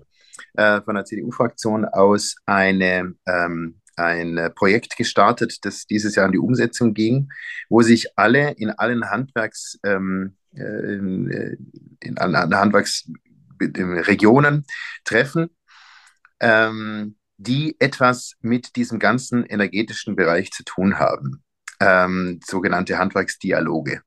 [0.54, 6.38] äh, von der CDU-Fraktion aus eine, ähm, ein Projekt gestartet, das dieses Jahr in die
[6.38, 7.28] Umsetzung ging,
[7.68, 11.56] wo sich alle in allen Handwerks, ähm, äh, in, äh,
[12.00, 13.08] in, in Handwerks
[13.60, 14.64] Regionen
[15.04, 15.50] treffen,
[16.40, 21.42] ähm, die etwas mit diesem ganzen energetischen Bereich zu tun haben.
[21.80, 24.02] Ähm, sogenannte Handwerksdialoge.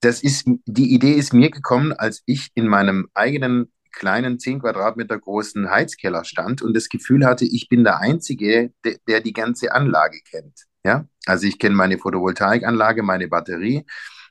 [0.00, 5.18] Das ist, die Idee ist mir gekommen, als ich in meinem eigenen kleinen 10 Quadratmeter
[5.18, 9.72] großen Heizkeller stand und das Gefühl hatte, ich bin der Einzige, der, der die ganze
[9.72, 10.64] Anlage kennt.
[10.84, 13.84] Ja, also ich kenne meine Photovoltaikanlage, meine Batterie,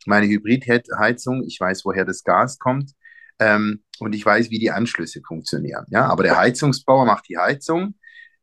[0.06, 2.92] meine Hybridheizung, ich weiß, woher das Gas kommt
[3.42, 5.86] ähm, und ich weiß, wie die Anschlüsse funktionieren.
[5.90, 7.96] Ja, aber der Heizungsbauer macht die Heizung,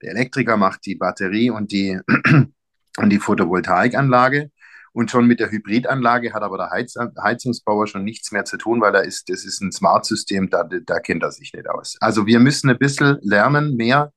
[0.03, 1.99] der Elektriker macht die Batterie und die,
[2.99, 4.51] und die Photovoltaikanlage.
[4.93, 8.81] Und schon mit der Hybridanlage hat aber der Heiz Heizungsbauer schon nichts mehr zu tun,
[8.81, 11.97] weil er ist, das ist ein Smart-System, da, da kennt er sich nicht aus.
[12.01, 14.13] Also wir müssen ein bisschen lernen, mehr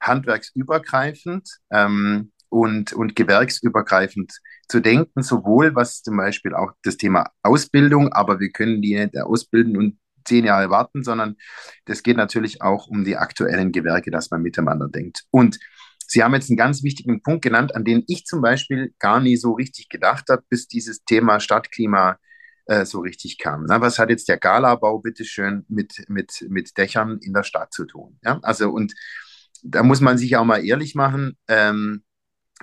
[0.00, 8.12] handwerksübergreifend ähm, und, und gewerksübergreifend zu denken, sowohl was zum Beispiel auch das Thema Ausbildung,
[8.12, 11.36] aber wir können die nicht ausbilden und zehn Jahre warten, sondern
[11.84, 15.24] das geht natürlich auch um die aktuellen Gewerke, dass man miteinander denkt.
[15.30, 15.58] Und
[16.06, 19.36] Sie haben jetzt einen ganz wichtigen Punkt genannt, an den ich zum Beispiel gar nie
[19.36, 22.18] so richtig gedacht habe, bis dieses Thema Stadtklima
[22.66, 23.64] äh, so richtig kam.
[23.66, 27.84] Na, was hat jetzt der Galabau bitteschön mit, mit, mit Dächern in der Stadt zu
[27.84, 28.18] tun?
[28.24, 28.40] Ja?
[28.42, 28.92] Also, und
[29.62, 32.02] da muss man sich auch mal ehrlich machen, ähm,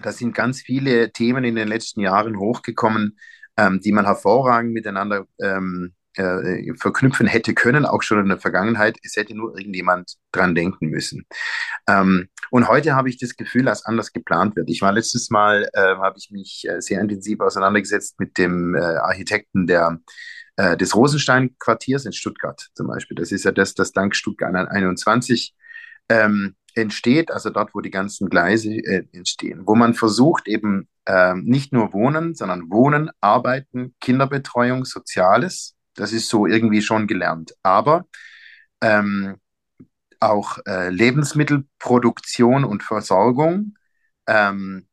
[0.01, 3.17] da sind ganz viele Themen in den letzten Jahren hochgekommen,
[3.57, 8.97] ähm, die man hervorragend miteinander ähm, äh, verknüpfen hätte können, auch schon in der Vergangenheit.
[9.03, 11.25] Es hätte nur irgendjemand dran denken müssen.
[11.87, 14.69] Ähm, und heute habe ich das Gefühl, dass anders geplant wird.
[14.69, 18.79] Ich war letztes Mal, äh, habe ich mich äh, sehr intensiv auseinandergesetzt mit dem äh,
[18.79, 19.99] Architekten der
[20.57, 23.15] äh, des Rosenstein-Quartiers in Stuttgart zum Beispiel.
[23.15, 25.55] Das ist ja das, das dank Stuttgart 21
[26.09, 31.33] ähm, entsteht, also dort, wo die ganzen Gleise äh, entstehen, wo man versucht eben äh,
[31.35, 37.53] nicht nur Wohnen, sondern Wohnen, Arbeiten, Kinderbetreuung, Soziales das ist so irgendwie schon gelernt.
[37.63, 38.05] Aber
[38.81, 39.37] ähm,
[40.19, 43.77] auch äh, Lebensmittelproduktion und Versorgung,
[44.27, 44.87] ähm,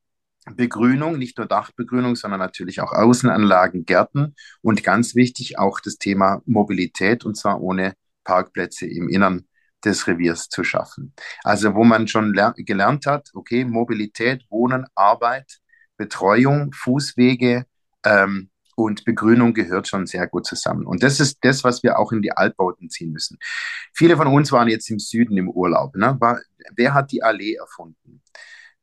[0.56, 6.42] Begrünung, nicht nur Dachbegrünung, sondern natürlich auch Außenanlagen, Gärten und ganz wichtig auch das Thema
[6.44, 9.46] Mobilität und zwar ohne Parkplätze im Innern
[9.84, 11.14] des Reviers zu schaffen.
[11.44, 15.60] Also wo man schon gelernt hat, okay, Mobilität, Wohnen, Arbeit,
[15.96, 17.66] Betreuung, Fußwege,
[18.04, 20.86] ähm, und Begrünung gehört schon sehr gut zusammen.
[20.86, 23.38] Und das ist das, was wir auch in die Altbauten ziehen müssen.
[23.92, 25.96] Viele von uns waren jetzt im Süden im Urlaub.
[25.96, 26.16] Ne?
[26.20, 26.40] War,
[26.76, 28.22] wer hat die Allee erfunden?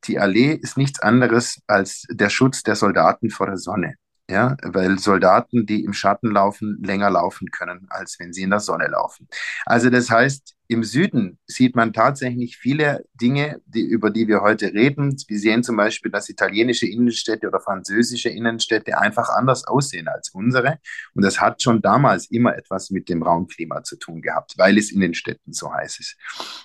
[0.06, 3.96] Die Allee ist nichts anderes als der Schutz der Soldaten vor der Sonne
[4.32, 8.62] ja, weil Soldaten, die im Schatten laufen, länger laufen können, als wenn sie in der
[8.62, 9.28] Sonne laufen.
[9.66, 14.74] Also das heißt, im Süden sieht man tatsächlich viele Dinge, die, über die wir heute
[14.74, 15.14] reden.
[15.28, 20.80] Wir sehen zum Beispiel, dass italienische Innenstädte oder französische Innenstädte einfach anders aussehen als unsere.
[21.14, 24.94] Und das hat schon damals immer etwas mit dem Raumklima zu tun gehabt, weil es
[24.94, 26.16] in den Städten so heiß ist.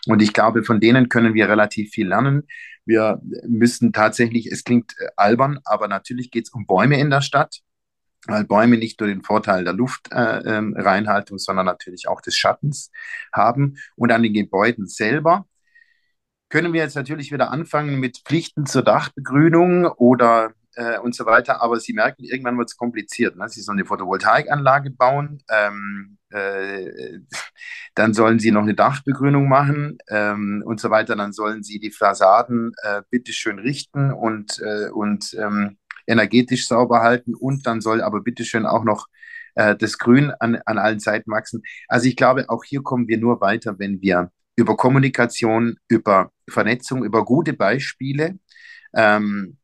[0.07, 2.47] Und ich glaube, von denen können wir relativ viel lernen.
[2.85, 7.23] Wir müssen tatsächlich, es klingt äh, albern, aber natürlich geht es um Bäume in der
[7.23, 7.59] Stadt,
[8.29, 12.91] weil Bäume nicht nur den Vorteil der Luftreinhaltung, äh, ähm, sondern natürlich auch des Schattens
[13.33, 13.77] haben.
[13.97, 15.47] Und an den Gebäuden selber
[16.49, 21.61] können wir jetzt natürlich wieder anfangen mit Pflichten zur Dachbegrünung oder äh, und so weiter.
[21.63, 23.37] Aber Sie merken, irgendwann wird es kompliziert.
[23.37, 23.49] Ne?
[23.49, 27.19] Sie sollen eine Photovoltaikanlage bauen, ähm, äh,
[27.95, 31.17] dann sollen Sie noch eine Dachbegrünung machen ähm, und so weiter.
[31.17, 37.35] Dann sollen Sie die Fassaden äh, bitteschön richten und, äh, und ähm, energetisch sauber halten.
[37.35, 39.07] Und dann soll aber bitteschön auch noch
[39.57, 41.63] äh, das Grün an, an allen Seiten wachsen.
[41.89, 47.05] Also ich glaube, auch hier kommen wir nur weiter, wenn wir über Kommunikation, über Vernetzung,
[47.05, 48.39] über gute Beispiele,
[48.95, 49.59] ähm,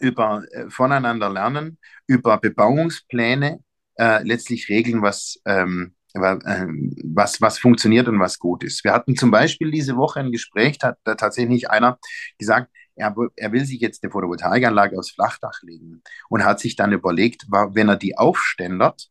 [0.00, 3.60] über äh, voneinander lernen, über Bebauungspläne
[3.98, 8.84] äh, letztlich regeln, was, ähm, ähm, was, was funktioniert und was gut ist.
[8.84, 11.98] Wir hatten zum Beispiel diese Woche ein Gespräch, da hat tatsächlich einer
[12.38, 16.92] gesagt, er, er will sich jetzt eine Photovoltaikanlage aufs Flachdach legen und hat sich dann
[16.92, 19.08] überlegt, wenn er die aufständert,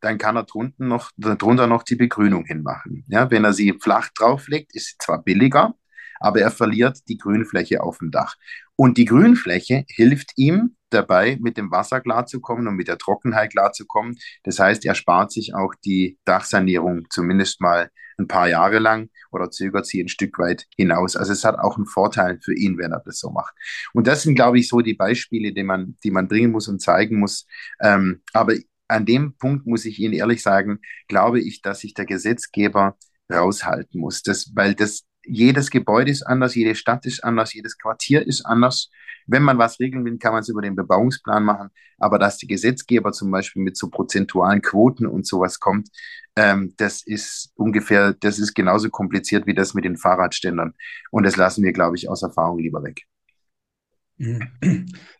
[0.00, 3.04] dann kann er drunten noch, drunter noch die Begrünung hinmachen.
[3.08, 5.74] Ja, wenn er sie flach drauflegt, ist sie zwar billiger,
[6.20, 8.36] aber er verliert die Grünfläche auf dem Dach.
[8.80, 14.16] Und die Grünfläche hilft ihm dabei, mit dem Wasser klarzukommen und mit der Trockenheit klarzukommen.
[14.44, 19.50] Das heißt, er spart sich auch die Dachsanierung zumindest mal ein paar Jahre lang oder
[19.50, 21.16] zögert sie ein Stück weit hinaus.
[21.16, 23.52] Also es hat auch einen Vorteil für ihn, wenn er das so macht.
[23.94, 26.80] Und das sind, glaube ich, so die Beispiele, die man, die man bringen muss und
[26.80, 27.48] zeigen muss.
[27.80, 28.54] Ähm, aber
[28.86, 32.96] an dem Punkt muss ich Ihnen ehrlich sagen, glaube ich, dass sich der Gesetzgeber
[33.28, 34.22] raushalten muss.
[34.22, 38.90] Das, weil das jedes Gebäude ist anders, jede Stadt ist anders, jedes Quartier ist anders.
[39.26, 41.70] Wenn man was regeln will, kann man es über den Bebauungsplan machen.
[41.98, 45.88] Aber dass der Gesetzgeber zum Beispiel mit so prozentualen Quoten und sowas kommt,
[46.36, 50.74] ähm, das ist ungefähr, das ist genauso kompliziert wie das mit den Fahrradständern.
[51.10, 53.02] Und das lassen wir, glaube ich, aus Erfahrung lieber weg.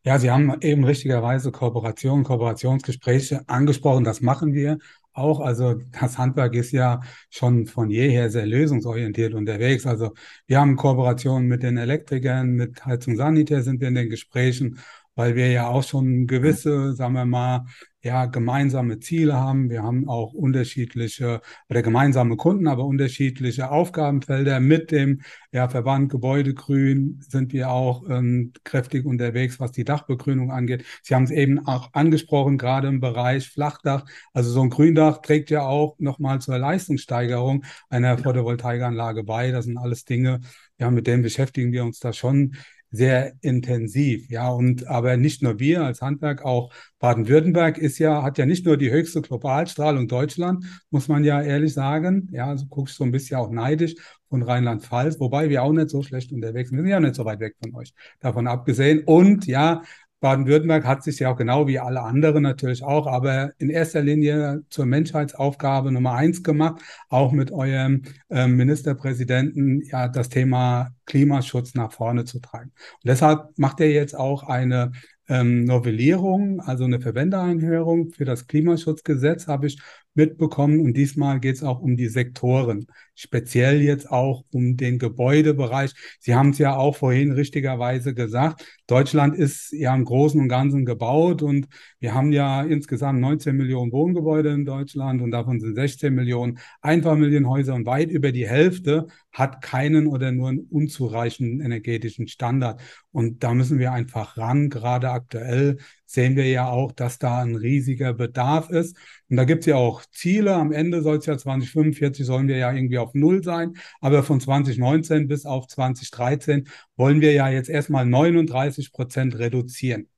[0.02, 4.04] Ja, Sie haben eben richtigerweise Kooperation, Kooperationsgespräche angesprochen.
[4.04, 4.78] Das machen wir
[5.12, 5.40] auch.
[5.40, 9.86] Also das Handwerk ist ja schon von jeher sehr lösungsorientiert unterwegs.
[9.86, 10.14] Also
[10.46, 14.78] wir haben Kooperationen mit den Elektrikern, mit Heizung Sanitär sind wir in den Gesprächen,
[15.14, 17.66] weil wir ja auch schon gewisse, sagen wir mal,
[18.02, 19.70] ja, gemeinsame Ziele haben.
[19.70, 24.60] Wir haben auch unterschiedliche oder gemeinsame Kunden, aber unterschiedliche Aufgabenfelder.
[24.60, 30.84] Mit dem ja, Verband Gebäudegrün sind wir auch ähm, kräftig unterwegs, was die Dachbegrünung angeht.
[31.02, 34.04] Sie haben es eben auch angesprochen, gerade im Bereich Flachdach.
[34.32, 39.50] Also so ein Gründach trägt ja auch nochmal zur Leistungssteigerung einer Photovoltaikanlage bei.
[39.50, 40.40] Das sind alles Dinge,
[40.78, 42.54] ja, mit denen beschäftigen wir uns da schon
[42.90, 44.28] sehr intensiv.
[44.30, 48.64] Ja, und aber nicht nur wir als Handwerk, auch Baden-Württemberg ist ja, hat ja nicht
[48.64, 52.28] nur die höchste Globalstrahlung Deutschland, muss man ja ehrlich sagen.
[52.32, 53.94] Ja, also guckst so ein bisschen auch neidisch
[54.28, 56.78] von Rheinland-Pfalz, wobei wir auch nicht so schlecht unterwegs sind.
[56.78, 59.02] Wir sind ja nicht so weit weg von euch, davon abgesehen.
[59.04, 59.82] Und ja,
[60.20, 64.62] Baden-Württemberg hat sich ja auch genau wie alle anderen natürlich auch, aber in erster Linie
[64.68, 71.92] zur Menschheitsaufgabe Nummer eins gemacht, auch mit eurem äh, Ministerpräsidenten, ja, das Thema Klimaschutz nach
[71.92, 72.72] vorne zu treiben.
[72.94, 74.92] Und deshalb macht er jetzt auch eine
[75.28, 79.78] ähm, Novellierung, also eine Verwendereinhörung für das Klimaschutzgesetz habe ich
[80.18, 80.80] mitbekommen.
[80.80, 85.94] Und diesmal geht es auch um die Sektoren, speziell jetzt auch um den Gebäudebereich.
[86.20, 88.62] Sie haben es ja auch vorhin richtigerweise gesagt.
[88.86, 91.68] Deutschland ist ja im Großen und Ganzen gebaut und
[92.00, 97.74] wir haben ja insgesamt 19 Millionen Wohngebäude in Deutschland und davon sind 16 Millionen Einfamilienhäuser
[97.74, 102.80] und weit über die Hälfte hat keinen oder nur einen unzureichenden energetischen Standard.
[103.12, 104.68] Und da müssen wir einfach ran.
[104.68, 105.78] Gerade aktuell
[106.08, 108.96] sehen wir ja auch, dass da ein riesiger Bedarf ist.
[109.28, 110.54] Und da gibt es ja auch Ziele.
[110.54, 113.74] Am Ende soll es ja 2045 sollen wir ja irgendwie auf Null sein.
[114.00, 120.08] Aber von 2019 bis auf 2013 wollen wir ja jetzt erstmal 39 Prozent reduzieren.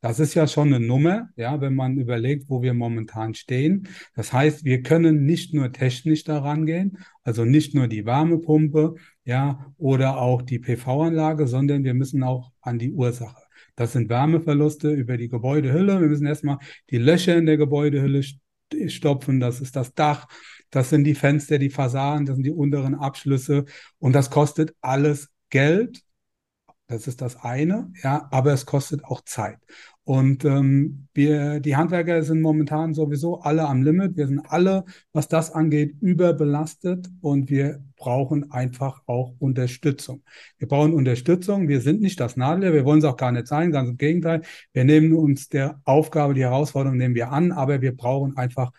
[0.00, 3.88] Das ist ja schon eine Nummer, ja, wenn man überlegt, wo wir momentan stehen.
[4.14, 9.72] Das heißt, wir können nicht nur technisch daran gehen, also nicht nur die Wärmepumpe, ja,
[9.78, 13.45] oder auch die PV-Anlage, sondern wir müssen auch an die Ursache.
[13.76, 16.00] Das sind Wärmeverluste über die Gebäudehülle.
[16.00, 16.58] Wir müssen erstmal
[16.90, 18.22] die Löcher in der Gebäudehülle
[18.88, 19.38] stopfen.
[19.38, 20.26] Das ist das Dach.
[20.70, 23.66] Das sind die Fenster, die Fassaden, das sind die unteren Abschlüsse.
[23.98, 26.02] Und das kostet alles Geld.
[26.88, 29.58] Das ist das eine, ja, aber es kostet auch Zeit.
[30.04, 34.16] Und ähm, wir, die Handwerker sind momentan sowieso alle am Limit.
[34.16, 40.22] Wir sind alle, was das angeht, überbelastet und wir brauchen einfach auch Unterstützung.
[40.58, 41.66] Wir brauchen Unterstützung.
[41.66, 42.72] Wir sind nicht das Nadelöhr.
[42.72, 43.72] Wir wollen es auch gar nicht sein.
[43.72, 44.42] Ganz im Gegenteil.
[44.72, 48.70] Wir nehmen uns der Aufgabe, die Herausforderung nehmen wir an, aber wir brauchen einfach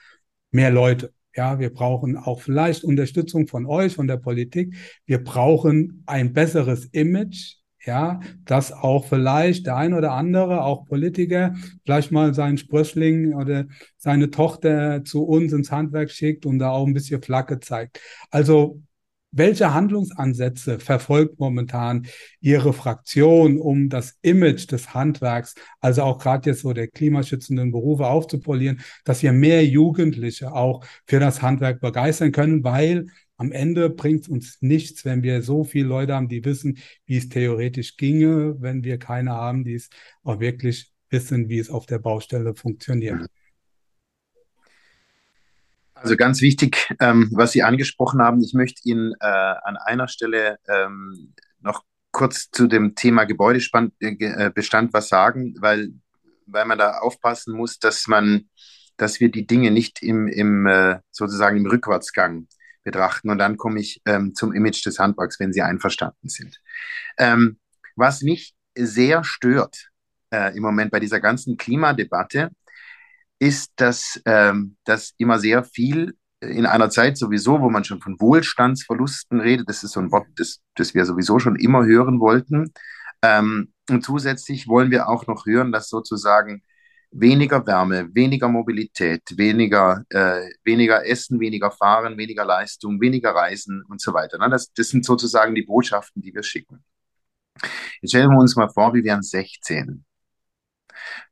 [0.52, 1.12] mehr Leute.
[1.36, 4.76] Ja, wir brauchen auch vielleicht Unterstützung von euch, von der Politik.
[5.06, 7.57] Wir brauchen ein besseres Image
[7.88, 13.66] ja, dass auch vielleicht der ein oder andere, auch Politiker, vielleicht mal seinen Sprössling oder
[13.98, 18.00] seine Tochter zu uns ins Handwerk schickt und da auch ein bisschen Flagge zeigt.
[18.30, 18.82] Also
[19.32, 22.08] welche Handlungsansätze verfolgt momentan
[22.40, 28.08] Ihre Fraktion, um das Image des Handwerks, also auch gerade jetzt so der klimaschützenden Berufe
[28.08, 33.08] aufzupolieren, dass wir mehr Jugendliche auch für das Handwerk begeistern können, weil
[33.38, 37.18] am Ende bringt es uns nichts, wenn wir so viele Leute haben, die wissen, wie
[37.18, 39.90] es theoretisch ginge, wenn wir keine haben, die es
[40.24, 43.28] auch wirklich wissen, wie es auf der Baustelle funktioniert.
[45.94, 50.58] Also ganz wichtig, ähm, was Sie angesprochen haben, ich möchte Ihnen äh, an einer Stelle
[50.68, 55.90] ähm, noch kurz zu dem Thema Gebäudebestand äh, äh was sagen, weil,
[56.46, 58.50] weil man da aufpassen muss, dass man,
[58.98, 62.48] dass wir die Dinge nicht im, im äh, sozusagen im Rückwärtsgang
[62.88, 63.30] betrachten.
[63.30, 66.62] Und dann komme ich ähm, zum Image des Handwerks, wenn Sie einverstanden sind.
[67.18, 67.60] Ähm,
[67.96, 69.90] Was mich sehr stört
[70.32, 72.50] äh, im Moment bei dieser ganzen Klimadebatte,
[73.40, 78.20] ist, dass, ähm, dass immer sehr viel in einer Zeit sowieso, wo man schon von
[78.20, 82.72] Wohlstandsverlusten redet, das ist so ein Wort, das, das wir sowieso schon immer hören wollten.
[83.22, 86.64] Ähm, und zusätzlich wollen wir auch noch hören, dass sozusagen
[87.12, 94.02] weniger Wärme, weniger Mobilität, weniger, äh, weniger Essen, weniger Fahren, weniger Leistung, weniger Reisen und
[94.02, 94.38] so weiter.
[94.38, 94.50] Ne?
[94.50, 96.84] Das, das sind sozusagen die Botschaften, die wir schicken.
[98.02, 100.06] Jetzt stellen wir uns mal vor, wir wären 16.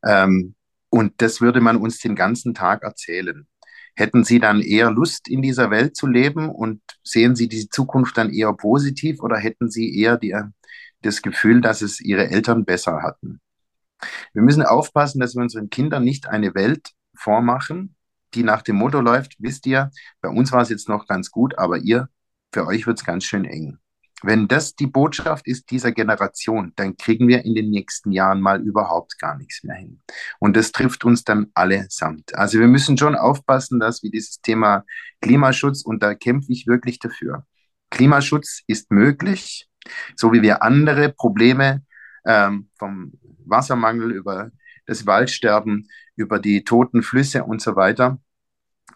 [0.04, 0.56] Ähm,
[0.90, 3.48] und das würde man uns den ganzen Tag erzählen.
[3.96, 8.18] Hätten Sie dann eher Lust, in dieser Welt zu leben und sehen Sie die Zukunft
[8.18, 10.36] dann eher positiv oder hätten Sie eher die,
[11.02, 13.40] das Gefühl, dass es Ihre Eltern besser hatten?
[14.34, 17.96] Wir müssen aufpassen, dass wir unseren Kindern nicht eine Welt vormachen,
[18.34, 19.92] die nach dem Motto läuft, wisst ihr,
[20.22, 22.10] bei uns war es jetzt noch ganz gut, aber ihr,
[22.54, 23.80] für euch wird es ganz schön eng.
[24.24, 28.62] Wenn das die Botschaft ist dieser Generation, dann kriegen wir in den nächsten Jahren mal
[28.62, 30.02] überhaupt gar nichts mehr hin.
[30.40, 32.34] Und das trifft uns dann allesamt.
[32.34, 34.84] Also wir müssen schon aufpassen, dass wir dieses Thema
[35.22, 37.46] Klimaschutz, und da kämpfe ich wirklich dafür.
[37.92, 39.70] Klimaschutz ist möglich,
[40.16, 41.84] so wie wir andere Probleme
[42.26, 43.14] ähm, vom
[43.48, 44.52] Wassermangel über
[44.86, 48.20] das Waldsterben, über die toten Flüsse und so weiter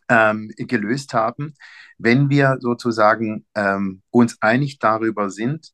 [0.07, 1.53] ähm, gelöst haben,
[1.97, 5.71] wenn wir sozusagen ähm, uns einig darüber sind,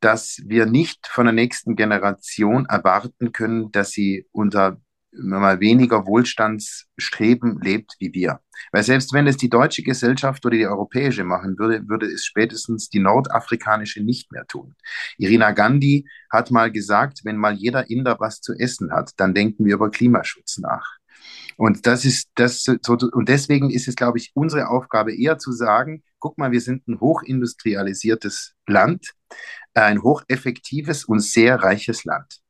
[0.00, 4.78] dass wir nicht von der nächsten Generation erwarten können, dass sie unter
[5.16, 8.40] mal weniger Wohlstandsstreben lebt wie wir.
[8.72, 12.88] Weil selbst wenn es die deutsche Gesellschaft oder die europäische machen würde, würde es spätestens
[12.88, 14.74] die nordafrikanische nicht mehr tun.
[15.18, 19.64] Irina Gandhi hat mal gesagt, wenn mal jeder Inder was zu essen hat, dann denken
[19.64, 20.98] wir über Klimaschutz nach.
[21.56, 26.02] Und das ist das und deswegen ist es, glaube ich, unsere Aufgabe eher zu sagen,
[26.18, 29.12] guck mal, wir sind ein hochindustrialisiertes Land,
[29.74, 32.40] ein hocheffektives und sehr reiches Land.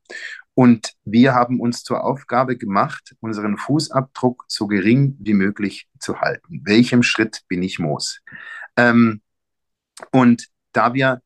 [0.55, 6.63] Und wir haben uns zur Aufgabe gemacht, unseren Fußabdruck so gering wie möglich zu halten.
[6.65, 8.21] Welchem Schritt bin ich Moos?
[8.77, 9.21] Ähm,
[10.13, 11.21] und da wir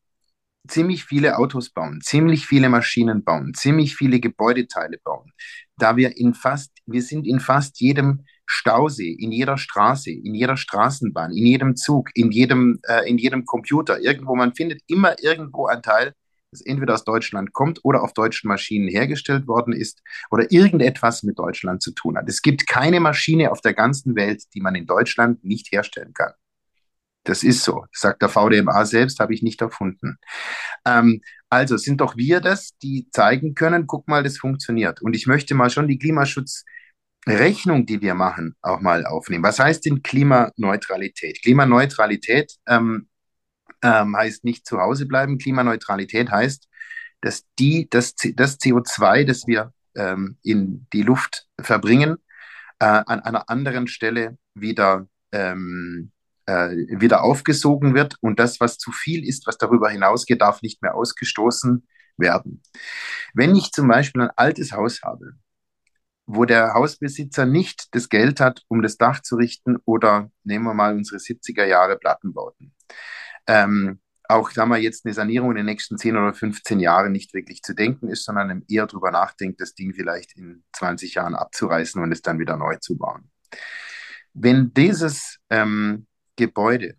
[0.67, 5.31] ziemlich viele Autos bauen, ziemlich viele Maschinen bauen, ziemlich viele Gebäudeteile bauen,
[5.77, 10.57] da wir in fast, wir sind in fast jedem Stausee, in jeder Straße, in jeder
[10.57, 15.67] Straßenbahn, in jedem Zug, in jedem, äh, in jedem Computer, irgendwo, man findet immer irgendwo
[15.67, 16.13] ein Teil,
[16.51, 21.37] das entweder aus Deutschland kommt oder auf deutschen Maschinen hergestellt worden ist oder irgendetwas mit
[21.37, 22.27] Deutschland zu tun hat.
[22.27, 26.33] Es gibt keine Maschine auf der ganzen Welt, die man in Deutschland nicht herstellen kann.
[27.23, 30.17] Das ist so, sagt der VDMA selbst, habe ich nicht erfunden.
[30.85, 35.01] Ähm, also sind doch wir das, die zeigen können, guck mal, das funktioniert.
[35.01, 39.43] Und ich möchte mal schon die Klimaschutzrechnung, die wir machen, auch mal aufnehmen.
[39.43, 41.41] Was heißt denn Klimaneutralität?
[41.43, 43.09] Klimaneutralität ähm,
[43.81, 45.37] ähm, heißt nicht zu Hause bleiben.
[45.37, 46.67] Klimaneutralität heißt,
[47.21, 52.17] dass die, das, das CO2, das wir ähm, in die Luft verbringen,
[52.79, 56.11] äh, an einer anderen Stelle wieder, ähm,
[56.45, 60.81] äh, wieder aufgesogen wird und das, was zu viel ist, was darüber hinausgeht, darf nicht
[60.81, 62.61] mehr ausgestoßen werden.
[63.33, 65.33] Wenn ich zum Beispiel ein altes Haus habe,
[66.25, 70.75] wo der Hausbesitzer nicht das Geld hat, um das Dach zu richten oder nehmen wir
[70.75, 72.75] mal unsere 70er Jahre Plattenbauten,
[73.49, 77.33] ähm, auch, sagen wir jetzt eine Sanierung in den nächsten 10 oder 15 Jahren nicht
[77.33, 82.01] wirklich zu denken ist, sondern eher darüber nachdenkt, das Ding vielleicht in 20 Jahren abzureißen
[82.01, 83.31] und es dann wieder neu zu bauen.
[84.33, 86.93] Wenn dieses ähm, Gebäude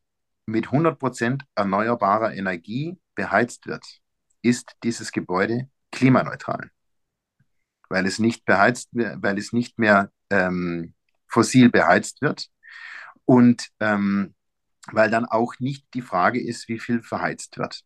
[0.46, 3.84] mit 100% erneuerbarer Energie beheizt wird,
[4.42, 6.70] ist dieses Gebäude klimaneutral,
[7.88, 10.94] weil es nicht beheizt, weil es nicht mehr ähm,
[11.28, 12.48] fossil beheizt wird
[13.24, 14.34] und ähm,
[14.94, 17.82] weil dann auch nicht die Frage ist, wie viel verheizt wird.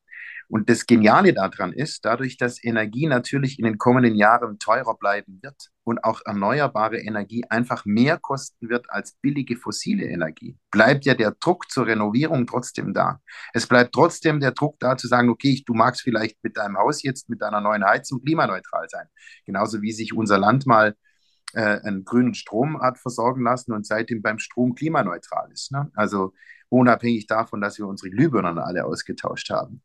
[0.49, 5.41] Und das Geniale daran ist, dadurch, dass Energie natürlich in den kommenden Jahren teurer bleiben
[5.43, 11.15] wird und auch erneuerbare Energie einfach mehr kosten wird als billige fossile Energie, bleibt ja
[11.15, 13.21] der Druck zur Renovierung trotzdem da.
[13.53, 17.03] Es bleibt trotzdem der Druck da zu sagen, okay, du magst vielleicht mit deinem Haus
[17.03, 19.07] jetzt, mit deiner neuen Heizung klimaneutral sein.
[19.47, 20.95] Genauso wie sich unser Land mal
[21.55, 25.73] äh, einen grünen Strom hat versorgen lassen und seitdem beim Strom klimaneutral ist.
[25.73, 25.91] Ne?
[25.95, 26.33] Also
[26.69, 29.83] unabhängig davon, dass wir unsere Glühbirnen alle ausgetauscht haben.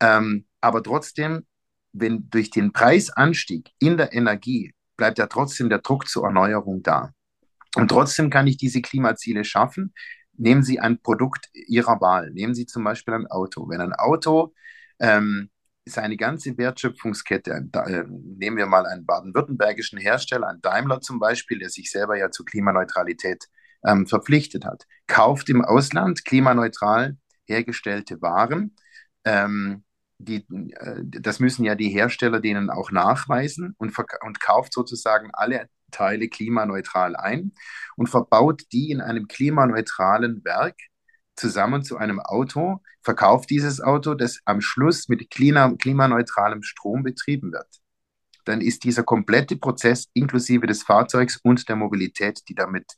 [0.00, 1.46] Ähm, aber trotzdem,
[1.92, 7.12] wenn durch den Preisanstieg in der Energie bleibt ja trotzdem der Druck zur Erneuerung da.
[7.76, 9.92] Und trotzdem kann ich diese Klimaziele schaffen.
[10.32, 12.30] Nehmen Sie ein Produkt Ihrer Wahl.
[12.30, 13.68] Nehmen Sie zum Beispiel ein Auto.
[13.68, 14.54] Wenn ein Auto
[14.98, 15.50] ähm,
[15.86, 21.70] seine ganze Wertschöpfungskette, äh, nehmen wir mal einen baden-württembergischen Hersteller, einen Daimler zum Beispiel, der
[21.70, 23.44] sich selber ja zur Klimaneutralität
[23.86, 24.84] ähm, verpflichtet hat.
[25.06, 27.16] Kauft im Ausland klimaneutral
[27.46, 28.74] hergestellte Waren,
[29.24, 29.84] ähm,
[30.18, 35.68] die, äh, das müssen ja die Hersteller denen auch nachweisen und, und kauft sozusagen alle
[35.90, 37.52] Teile klimaneutral ein
[37.96, 40.76] und verbaut die in einem klimaneutralen Werk
[41.36, 47.52] zusammen zu einem Auto, verkauft dieses Auto, das am Schluss mit klima klimaneutralem Strom betrieben
[47.52, 47.68] wird.
[48.44, 52.92] Dann ist dieser komplette Prozess inklusive des Fahrzeugs und der Mobilität, die damit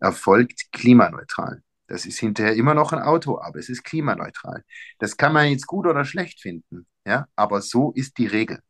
[0.00, 1.62] erfolgt, klimaneutral.
[1.86, 4.64] Das ist hinterher immer noch ein Auto, aber es ist klimaneutral.
[4.98, 8.60] Das kann man jetzt gut oder schlecht finden, ja, aber so ist die Regel.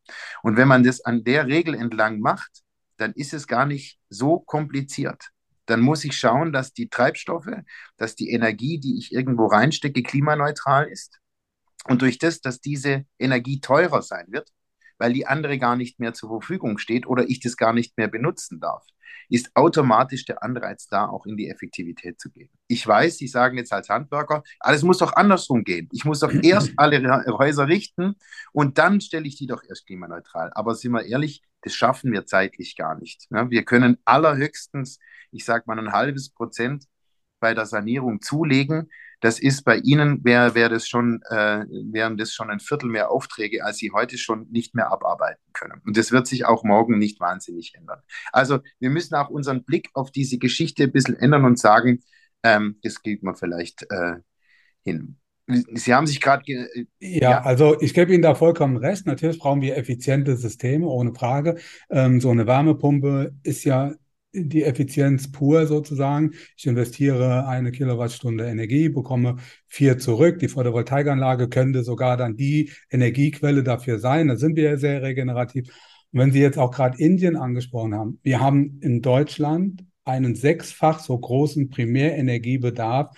[0.43, 2.63] Und wenn man das an der Regel entlang macht,
[2.97, 5.31] dann ist es gar nicht so kompliziert.
[5.67, 7.51] Dann muss ich schauen, dass die Treibstoffe,
[7.97, 11.21] dass die Energie, die ich irgendwo reinstecke, klimaneutral ist.
[11.87, 14.51] Und durch das, dass diese Energie teurer sein wird,
[14.99, 18.09] weil die andere gar nicht mehr zur Verfügung steht oder ich das gar nicht mehr
[18.09, 18.85] benutzen darf,
[19.29, 22.51] ist automatisch der Anreiz da, auch in die Effektivität zu gehen.
[22.69, 25.89] Ich weiß, Sie sagen jetzt als Handwerker, alles muss doch andersrum gehen.
[25.93, 28.15] Ich muss doch erst alle Häuser richten
[28.53, 30.51] und dann stelle ich die doch erst klimaneutral.
[30.55, 33.27] Aber sind wir ehrlich, das schaffen wir zeitlich gar nicht.
[33.31, 34.99] Wir können allerhöchstens,
[35.31, 36.85] ich sage mal, ein halbes Prozent
[37.41, 38.91] bei der Sanierung zulegen.
[39.21, 43.11] Das ist bei Ihnen, wär, wär das schon, äh, wären das schon ein Viertel mehr
[43.11, 45.81] Aufträge, als Sie heute schon nicht mehr abarbeiten können.
[45.87, 48.03] Und das wird sich auch morgen nicht wahnsinnig ändern.
[48.33, 52.03] Also wir müssen auch unseren Blick auf diese Geschichte ein bisschen ändern und sagen,
[52.43, 54.17] ähm, das geht man vielleicht äh,
[54.85, 55.19] hin.
[55.47, 56.43] Sie haben sich gerade.
[57.01, 59.07] Ja, ja, also ich gebe Ihnen da vollkommen recht.
[59.07, 61.57] Natürlich brauchen wir effiziente Systeme, ohne Frage.
[61.91, 63.93] Ähm, so eine Wärmepumpe ist ja
[64.33, 66.33] die Effizienz pur sozusagen.
[66.57, 69.37] Ich investiere eine Kilowattstunde Energie, bekomme
[69.69, 70.39] vier zurück.
[70.39, 74.29] Die Photovoltaikanlage könnte sogar dann die Energiequelle dafür sein.
[74.29, 75.69] Da sind wir ja sehr regenerativ.
[76.13, 81.01] Und wenn Sie jetzt auch gerade Indien angesprochen haben, wir haben in Deutschland einen sechsfach
[81.01, 83.17] so großen Primärenergiebedarf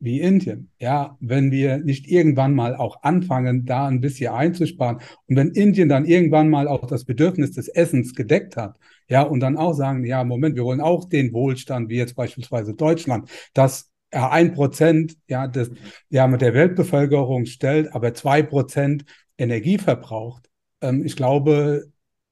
[0.00, 0.70] wie Indien.
[0.78, 5.88] Ja, wenn wir nicht irgendwann mal auch anfangen, da ein bisschen einzusparen und wenn Indien
[5.88, 8.76] dann irgendwann mal auch das Bedürfnis des Essens gedeckt hat,
[9.08, 12.74] ja, und dann auch sagen, ja, Moment, wir wollen auch den Wohlstand, wie jetzt beispielsweise
[12.74, 15.70] Deutschland, dass ein Prozent, ja, des,
[16.08, 19.04] ja, mit der Weltbevölkerung stellt, aber zwei Prozent
[19.38, 20.48] Energie verbraucht.
[20.80, 21.86] Ähm, ich glaube,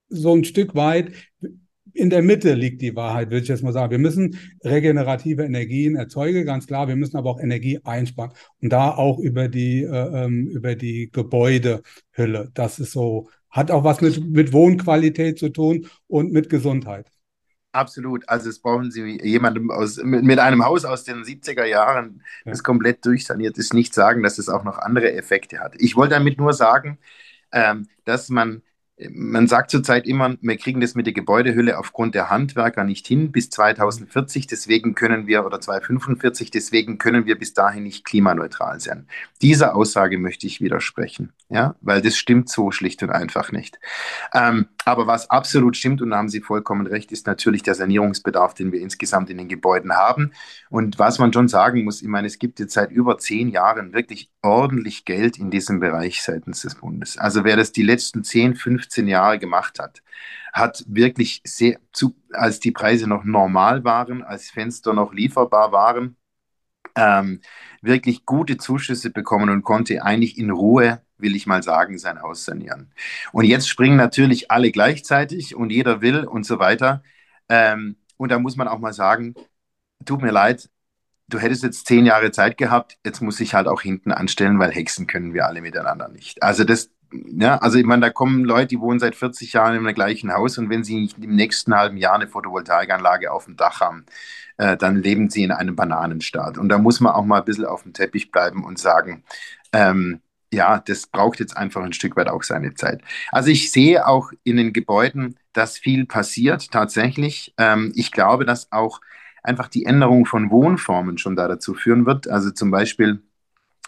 [0.08, 1.12] so ein Stück weit
[1.94, 3.90] in der Mitte liegt die Wahrheit, würde ich jetzt mal sagen.
[3.90, 6.88] Wir müssen regenerative Energien erzeugen, ganz klar.
[6.88, 11.10] Wir müssen aber auch Energie einsparen und da auch über die äh, ähm, über die
[11.12, 12.50] Gebäudehülle.
[12.54, 17.06] Das ist so hat auch was mit mit Wohnqualität zu tun und mit Gesundheit.
[17.72, 18.28] Absolut.
[18.28, 22.58] Also es brauchen Sie jemandem aus, mit, mit, einem Haus aus den 70er Jahren, das
[22.58, 22.62] ja.
[22.62, 25.74] komplett durchsaniert ist, nicht sagen, dass es auch noch andere Effekte hat.
[25.78, 26.98] Ich wollte damit nur sagen,
[27.50, 28.62] ähm, dass man
[29.10, 33.32] man sagt zurzeit immer, wir kriegen das mit der Gebäudehülle aufgrund der Handwerker nicht hin
[33.32, 39.06] bis 2040, deswegen können wir, oder 2045, deswegen können wir bis dahin nicht klimaneutral sein.
[39.40, 43.78] Dieser Aussage möchte ich widersprechen, ja, weil das stimmt so schlicht und einfach nicht.
[44.34, 48.54] Ähm, aber was absolut stimmt, und da haben Sie vollkommen recht, ist natürlich der Sanierungsbedarf,
[48.54, 50.32] den wir insgesamt in den Gebäuden haben.
[50.70, 53.92] Und was man schon sagen muss, ich meine, es gibt jetzt seit über zehn Jahren
[53.92, 57.16] wirklich ordentlich Geld in diesem Bereich seitens des Bundes.
[57.16, 60.02] Also wer das die letzten 10, 15 Jahre gemacht hat,
[60.52, 66.16] hat wirklich sehr, zu, als die Preise noch normal waren, als Fenster noch lieferbar waren,
[66.96, 67.40] ähm,
[67.82, 72.44] wirklich gute Zuschüsse bekommen und konnte eigentlich in Ruhe will ich mal sagen, sein Haus
[72.44, 72.92] sanieren.
[73.32, 77.02] Und jetzt springen natürlich alle gleichzeitig und jeder will und so weiter.
[77.48, 79.34] Ähm, und da muss man auch mal sagen,
[80.04, 80.68] tut mir leid,
[81.28, 84.72] du hättest jetzt zehn Jahre Zeit gehabt, jetzt muss ich halt auch hinten anstellen, weil
[84.72, 86.42] Hexen können wir alle miteinander nicht.
[86.42, 89.94] Also das, ja, also ich meine, da kommen Leute, die wohnen seit 40 Jahren im
[89.94, 93.80] gleichen Haus und wenn sie nicht im nächsten halben Jahr eine Photovoltaikanlage auf dem Dach
[93.80, 94.06] haben,
[94.56, 96.58] äh, dann leben sie in einem Bananenstaat.
[96.58, 99.24] Und da muss man auch mal ein bisschen auf dem Teppich bleiben und sagen,
[99.72, 100.20] ähm,
[100.52, 103.02] ja, das braucht jetzt einfach ein Stück weit auch seine Zeit.
[103.30, 107.54] Also ich sehe auch in den Gebäuden, dass viel passiert tatsächlich.
[107.58, 109.00] Ähm, ich glaube, dass auch
[109.42, 112.28] einfach die Änderung von Wohnformen schon da dazu führen wird.
[112.28, 113.22] Also zum Beispiel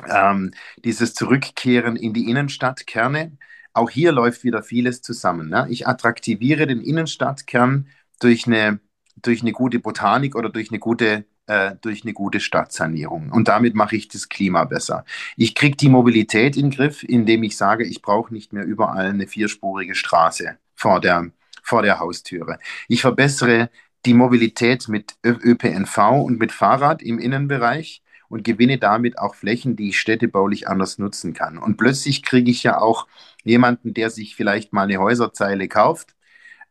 [0.09, 0.53] ähm,
[0.85, 3.37] dieses Zurückkehren in die Innenstadtkerne.
[3.73, 5.49] Auch hier läuft wieder vieles zusammen.
[5.49, 5.67] Ne?
[5.71, 7.89] Ich attraktiviere den Innenstadtkern
[8.21, 8.81] durch eine,
[9.17, 13.31] durch eine gute Botanik oder durch eine gute äh, durch eine gute Stadtsanierung.
[13.31, 15.05] Und damit mache ich das Klima besser.
[15.37, 19.07] Ich kriege die Mobilität in den Griff, indem ich sage, ich brauche nicht mehr überall
[19.07, 21.31] eine vierspurige Straße vor der,
[21.63, 22.59] vor der Haustüre.
[22.89, 23.71] Ich verbessere
[24.07, 28.03] die Mobilität mit ÖPNV und mit Fahrrad im Innenbereich
[28.35, 31.57] und gewinne damit auch Flächen, die ich städtebaulich anders nutzen kann.
[31.57, 33.07] Und plötzlich kriege ich ja auch
[33.45, 36.17] jemanden, der sich vielleicht mal eine Häuserzeile kauft,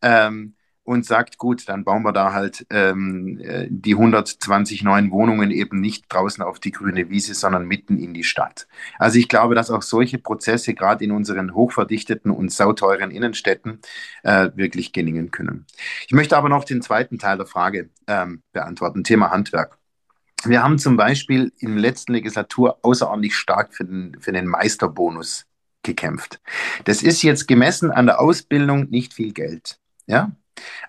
[0.02, 5.50] ähm, und sagt, gut, dann bauen wir da halt ähm, äh, die 120 neuen Wohnungen
[5.52, 8.68] eben nicht draußen auf die grüne Wiese, sondern mitten in die Stadt.
[9.00, 13.80] Also ich glaube, dass auch solche Prozesse gerade in unseren hochverdichteten und sauteuren Innenstädten
[14.24, 15.66] äh, wirklich gelingen können.
[16.08, 19.78] Ich möchte aber noch den zweiten Teil der Frage ähm, beantworten, Thema Handwerk.
[20.46, 25.46] Wir haben zum Beispiel im letzten Legislatur außerordentlich stark für den, für den Meisterbonus
[25.84, 26.42] gekämpft.
[26.86, 29.80] Das ist jetzt gemessen an der Ausbildung nicht viel Geld.
[30.06, 30.36] Ja,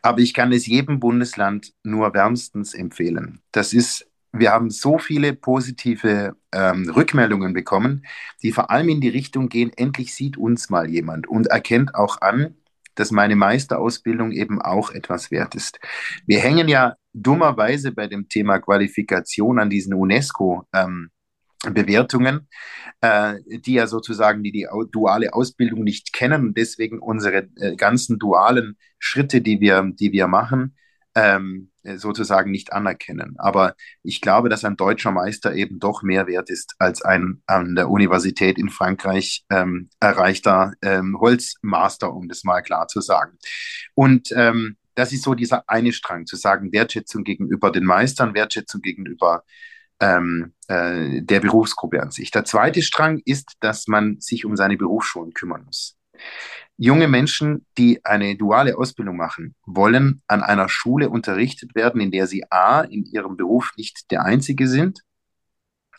[0.03, 3.41] aber ich kann es jedem Bundesland nur wärmstens empfehlen.
[3.53, 8.05] Das ist, wir haben so viele positive ähm, Rückmeldungen bekommen,
[8.43, 12.21] die vor allem in die Richtung gehen, endlich sieht uns mal jemand und erkennt auch
[12.21, 12.57] an,
[12.95, 15.81] dass meine Meisterausbildung eben auch etwas wert ist.
[16.27, 20.67] Wir hängen ja dummerweise bei dem Thema Qualifikation an diesen UNESCO.
[20.75, 21.11] Ähm,
[21.71, 22.49] Bewertungen,
[23.01, 28.77] äh, die ja sozusagen die, die duale Ausbildung nicht kennen deswegen unsere äh, ganzen dualen
[28.99, 30.77] Schritte, die wir, die wir machen,
[31.15, 33.35] ähm, sozusagen nicht anerkennen.
[33.39, 37.75] Aber ich glaube, dass ein deutscher Meister eben doch mehr wert ist als ein an
[37.75, 43.39] der Universität in Frankreich ähm, erreichter ähm, Holzmaster, um das mal klar zu sagen.
[43.95, 48.81] Und ähm, das ist so dieser eine Strang, zu sagen, Wertschätzung gegenüber den Meistern, Wertschätzung
[48.81, 49.45] gegenüber
[50.01, 52.31] ähm, äh, der Berufsgruppe an sich.
[52.31, 55.97] Der zweite Strang ist, dass man sich um seine Berufsschulen kümmern muss.
[56.77, 62.27] Junge Menschen, die eine duale Ausbildung machen, wollen an einer Schule unterrichtet werden, in der
[62.27, 65.03] sie A, in ihrem Beruf nicht der Einzige sind,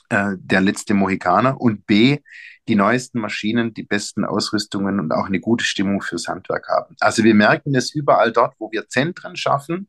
[0.10, 2.20] äh, der letzte Mohikaner, und B,
[2.68, 6.96] die neuesten Maschinen, die besten Ausrüstungen und auch eine gute Stimmung fürs Handwerk haben.
[7.00, 9.88] Also wir merken es überall dort, wo wir Zentren schaffen,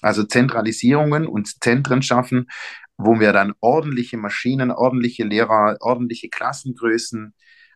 [0.00, 2.46] also Zentralisierungen und Zentren schaffen,
[2.96, 7.34] wo wir dann ordentliche Maschinen, ordentliche Lehrer, ordentliche Klassengrößen,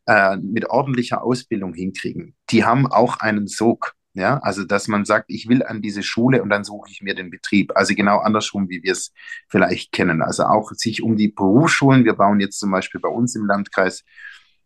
[0.09, 3.95] äh, mit ordentlicher Ausbildung hinkriegen, die haben auch einen Sog.
[4.19, 7.14] Ja, also dass man sagt, ich will an diese Schule und dann suche ich mir
[7.14, 7.71] den Betrieb.
[7.77, 9.12] Also genau andersrum, wie wir es
[9.49, 10.23] vielleicht kennen.
[10.23, 12.05] Also auch sich um die Berufsschulen.
[12.05, 14.03] Wir bauen jetzt zum Beispiel bei uns im Landkreis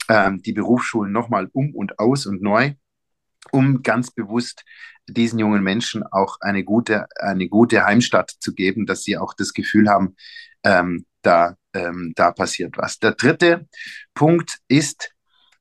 [0.09, 2.73] ähm, die Berufsschulen nochmal um und aus und neu,
[3.51, 4.65] um ganz bewusst
[5.07, 9.53] diesen jungen Menschen auch eine gute, eine gute Heimstatt zu geben, dass sie auch das
[9.53, 10.17] Gefühl haben,
[10.65, 13.01] ähm, da, ähm, da passiert was.
[13.01, 13.69] Der dritte
[14.15, 15.12] Punkt ist,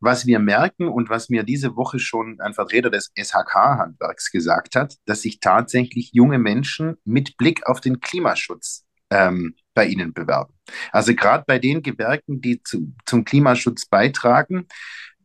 [0.02, 4.96] was wir merken und was mir diese Woche schon ein Vertreter des SHK-Handwerks gesagt hat,
[5.06, 10.54] dass sich tatsächlich junge Menschen mit Blick auf den Klimaschutz ähm, bei ihnen bewerben.
[10.92, 14.68] Also gerade bei den Gewerken, die zu, zum Klimaschutz beitragen,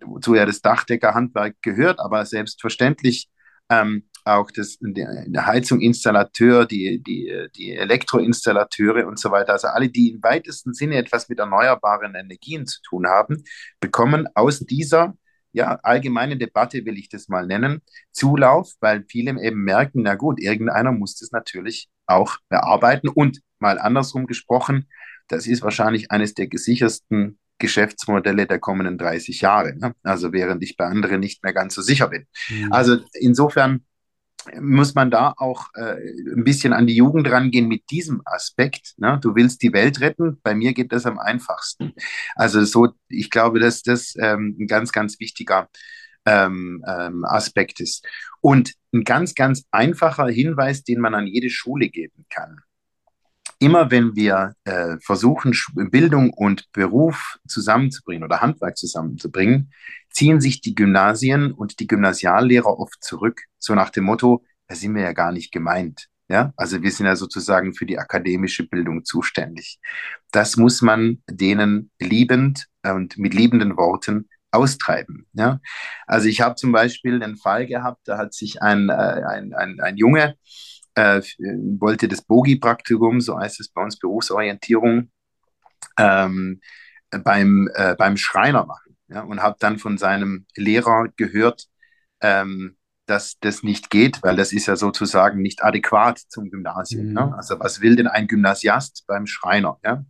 [0.04, 3.28] wozu ja das Dachdeckerhandwerk gehört, aber selbstverständlich
[3.70, 9.88] ähm, auch das, der, der Heizunginstallateur, die, die, die Elektroinstallateure und so weiter, also alle,
[9.88, 13.44] die im weitesten Sinne etwas mit erneuerbaren Energien zu tun haben,
[13.80, 15.14] bekommen aus dieser
[15.52, 17.80] ja, allgemeine Debatte, will ich das mal nennen,
[18.12, 23.08] Zulauf, weil viele eben merken, na gut, irgendeiner muss das natürlich auch bearbeiten.
[23.08, 24.86] Und mal andersrum gesprochen,
[25.28, 29.74] das ist wahrscheinlich eines der gesichersten Geschäftsmodelle der kommenden 30 Jahre.
[29.76, 29.94] Ne?
[30.02, 32.26] Also während ich bei anderen nicht mehr ganz so sicher bin.
[32.50, 32.72] Mhm.
[32.72, 33.86] Also insofern
[34.60, 35.96] muss man da auch äh,
[36.34, 38.94] ein bisschen an die Jugend rangehen mit diesem Aspekt.
[38.98, 39.18] Ne?
[39.22, 41.92] Du willst die Welt retten, bei mir geht das am einfachsten.
[42.34, 45.68] Also so, ich glaube, dass das ähm, ein ganz, ganz wichtiger
[46.26, 48.04] ähm, ähm, Aspekt ist.
[48.40, 52.60] Und ein ganz, ganz einfacher Hinweis, den man an jede Schule geben kann.
[53.58, 55.54] Immer wenn wir äh, versuchen,
[55.90, 59.72] Bildung und Beruf zusammenzubringen oder Handwerk zusammenzubringen,
[60.16, 64.94] ziehen sich die Gymnasien und die Gymnasiallehrer oft zurück, so nach dem Motto, da sind
[64.94, 66.08] wir ja gar nicht gemeint.
[66.28, 69.78] Ja, also wir sind ja sozusagen für die akademische Bildung zuständig.
[70.32, 75.26] Das muss man denen liebend und mit liebenden Worten austreiben.
[75.34, 75.60] Ja,
[76.06, 79.80] also ich habe zum Beispiel den Fall gehabt, da hat sich ein, äh, ein, ein,
[79.80, 80.34] ein Junge
[80.94, 81.20] äh,
[81.78, 85.10] wollte das Bogi-Praktikum, so heißt es bei uns Berufsorientierung,
[85.98, 86.60] ähm,
[87.10, 91.66] beim, äh, beim Schreiner machen ja, und habe dann von seinem Lehrer gehört,
[92.20, 92.76] ähm,
[93.06, 97.06] dass das nicht geht, weil das ist ja sozusagen nicht adäquat zum Gymnasium.
[97.06, 97.12] Mhm.
[97.12, 97.34] Ne?
[97.36, 99.78] Also was will denn ein Gymnasiast beim Schreiner?
[99.84, 100.04] Ja?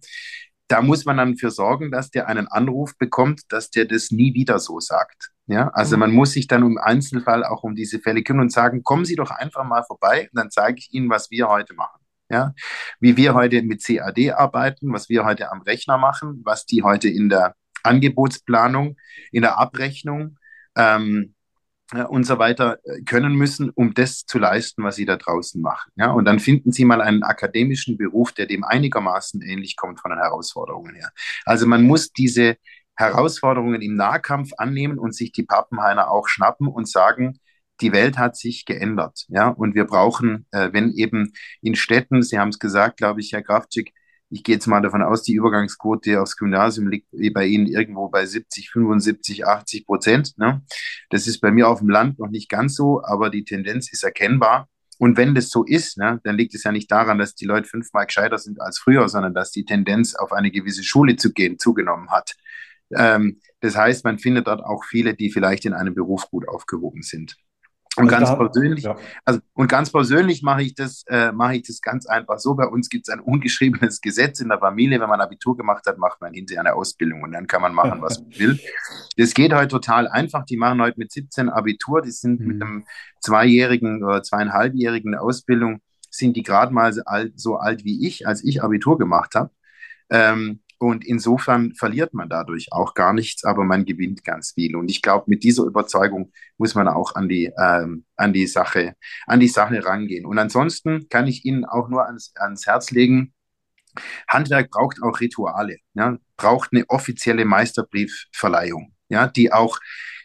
[0.69, 4.35] Da muss man dann für sorgen, dass der einen Anruf bekommt, dass der das nie
[4.35, 5.31] wieder so sagt.
[5.49, 6.01] Ja, also mhm.
[6.01, 9.15] man muss sich dann im Einzelfall auch um diese Fälle kümmern und sagen, kommen Sie
[9.15, 12.01] doch einfach mal vorbei und dann zeige ich Ihnen, was wir heute machen.
[12.29, 12.53] Ja,
[12.99, 17.09] wie wir heute mit CAD arbeiten, was wir heute am Rechner machen, was die heute
[17.09, 17.55] in der
[17.87, 18.97] Angebotsplanung,
[19.33, 20.39] in der Abrechnung
[20.77, 21.35] ähm,
[21.93, 25.61] ja, und so weiter äh, können müssen, um das zu leisten, was sie da draußen
[25.61, 25.93] machen.
[25.97, 30.11] Ja, und dann finden Sie mal einen akademischen Beruf, der dem einigermaßen ähnlich kommt von
[30.11, 31.11] den Herausforderungen her.
[31.45, 32.57] Also man muss diese
[32.97, 37.39] Herausforderungen im Nahkampf annehmen und sich die Pappenheimer auch schnappen und sagen,
[37.81, 42.39] die Welt hat sich geändert, ja, und wir brauchen, äh, wenn eben in Städten, Sie
[42.39, 43.93] haben es gesagt, glaube ich, Herr Kraftschick,
[44.29, 48.27] ich gehe jetzt mal davon aus, die Übergangsquote aufs Gymnasium liegt bei Ihnen irgendwo bei
[48.27, 50.39] 70, 75, 80 Prozent.
[50.39, 50.63] Ne?
[51.11, 54.03] Das ist bei mir auf dem Land noch nicht ganz so, aber die Tendenz ist
[54.03, 54.69] erkennbar.
[54.99, 57.69] Und wenn das so ist, ne, dann liegt es ja nicht daran, dass die Leute
[57.69, 61.59] fünfmal gescheiter sind als früher, sondern dass die Tendenz, auf eine gewisse Schule zu gehen,
[61.59, 62.35] zugenommen hat.
[62.95, 67.03] Ähm, das heißt, man findet dort auch viele, die vielleicht in einem Beruf gut aufgehoben
[67.03, 67.37] sind.
[67.97, 68.97] Und also ganz da, persönlich, ja.
[69.25, 72.55] also und ganz persönlich mache ich das, äh, mache ich das ganz einfach so.
[72.55, 75.01] Bei uns gibt es ein ungeschriebenes Gesetz in der Familie.
[75.01, 78.03] Wenn man Abitur gemacht hat, macht man hinterher eine Ausbildung und dann kann man machen,
[78.03, 78.61] was man will.
[79.17, 80.45] Das geht heute total einfach.
[80.45, 82.03] Die machen heute mit 17 Abitur.
[82.03, 82.47] Die sind mhm.
[82.47, 82.87] mit einem
[83.21, 85.81] zweijährigen oder zweieinhalbjährigen Ausbildung
[86.11, 89.51] sind die gerade mal so alt, so alt wie ich, als ich Abitur gemacht habe.
[90.11, 94.77] Ähm, und insofern verliert man dadurch auch gar nichts, aber man gewinnt ganz viel.
[94.77, 98.95] Und ich glaube, mit dieser Überzeugung muss man auch an die, ähm, an die Sache,
[99.27, 100.27] an die Sache rangehen.
[100.27, 103.33] Und ansonsten kann ich Ihnen auch nur ans, ans Herz legen,
[104.29, 109.79] Handwerk braucht auch Rituale, ja, braucht eine offizielle Meisterbriefverleihung, ja, die auch,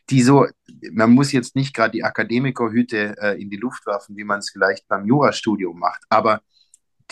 [0.09, 0.47] die so,
[0.91, 4.51] man muss jetzt nicht gerade die Akademikerhüte äh, in die Luft werfen, wie man es
[4.51, 6.41] vielleicht beim Jurastudium macht, aber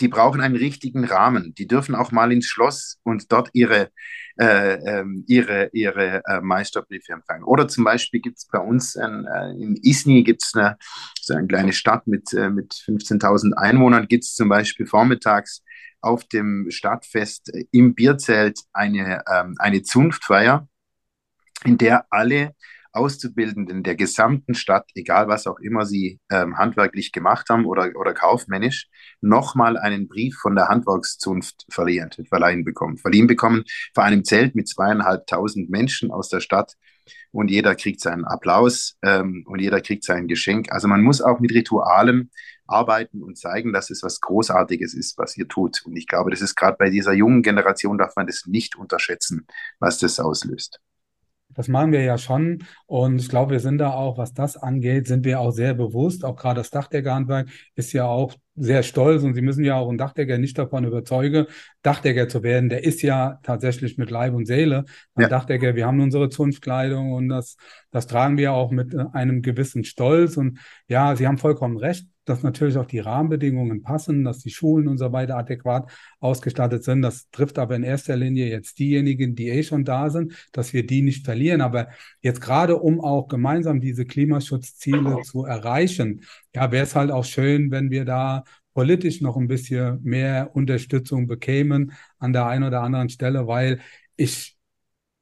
[0.00, 1.54] die brauchen einen richtigen Rahmen.
[1.54, 3.90] Die dürfen auch mal ins Schloss und dort ihre,
[4.38, 7.44] äh, ähm, ihre, ihre äh, Meisterbriefe empfangen.
[7.44, 10.78] Oder zum Beispiel gibt es bei uns ein, äh, in Isny gibt es eine,
[11.20, 15.62] so eine kleine Stadt mit, äh, mit 15.000 Einwohnern, gibt es zum Beispiel vormittags
[16.00, 20.66] auf dem Stadtfest im Bierzelt eine, ähm, eine Zunftfeier,
[21.64, 22.54] in der alle
[22.92, 28.14] Auszubildenden der gesamten Stadt, egal was auch immer sie ähm, handwerklich gemacht haben oder, oder
[28.14, 28.88] kaufmännisch,
[29.20, 32.96] nochmal einen Brief von der Handwerkszunft verliehen, verleihen bekommen.
[32.96, 33.64] Verliehen bekommen
[33.94, 36.74] vor einem Zelt mit zweieinhalbtausend Menschen aus der Stadt
[37.32, 40.72] und jeder kriegt seinen Applaus ähm, und jeder kriegt sein Geschenk.
[40.72, 42.30] Also man muss auch mit Ritualen
[42.66, 45.82] arbeiten und zeigen, dass es was Großartiges ist, was ihr tut.
[45.84, 49.46] Und ich glaube, das ist gerade bei dieser jungen Generation, darf man das nicht unterschätzen,
[49.78, 50.80] was das auslöst.
[51.54, 52.64] Das machen wir ja schon.
[52.86, 56.24] Und ich glaube, wir sind da auch, was das angeht, sind wir auch sehr bewusst.
[56.24, 59.98] Auch gerade das Dachdeckerhandwerk ist ja auch sehr stolz und Sie müssen ja auch einen
[59.98, 61.46] Dachdecker nicht davon überzeugen,
[61.82, 62.68] Dachdecker zu werden.
[62.68, 64.84] Der ist ja tatsächlich mit Leib und Seele
[65.14, 65.28] ein ja.
[65.28, 65.74] Dachdecker.
[65.74, 67.56] Wir haben unsere Zunftkleidung und das,
[67.90, 70.36] das tragen wir auch mit äh, einem gewissen Stolz.
[70.36, 74.88] Und ja, Sie haben vollkommen recht dass natürlich auch die Rahmenbedingungen passen, dass die Schulen
[74.88, 75.90] und so weiter adäquat
[76.20, 77.02] ausgestattet sind.
[77.02, 80.86] Das trifft aber in erster Linie jetzt diejenigen, die eh schon da sind, dass wir
[80.86, 81.60] die nicht verlieren.
[81.60, 81.88] Aber
[82.20, 86.22] jetzt gerade, um auch gemeinsam diese Klimaschutzziele zu erreichen,
[86.54, 88.44] ja, wäre es halt auch schön, wenn wir da
[88.80, 93.80] politisch noch ein bisschen mehr Unterstützung bekämen an der einen oder anderen Stelle, weil
[94.16, 94.56] ich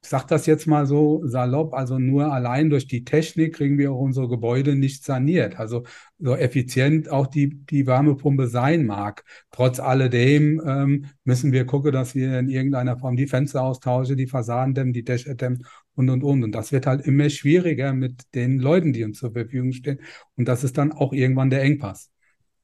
[0.00, 3.98] sage das jetzt mal so salopp, also nur allein durch die Technik kriegen wir auch
[3.98, 5.58] unsere Gebäude nicht saniert.
[5.58, 5.82] Also
[6.20, 9.24] so effizient auch die, die Wärmepumpe sein mag.
[9.50, 14.28] Trotz alledem ähm, müssen wir gucken, dass wir in irgendeiner Form die Fenster austauschen, die
[14.28, 16.44] Fassaden dämmen, die Dächer dämmen und, und, und.
[16.44, 19.98] Und das wird halt immer schwieriger mit den Leuten, die uns zur Verfügung stehen.
[20.36, 22.12] Und das ist dann auch irgendwann der Engpass.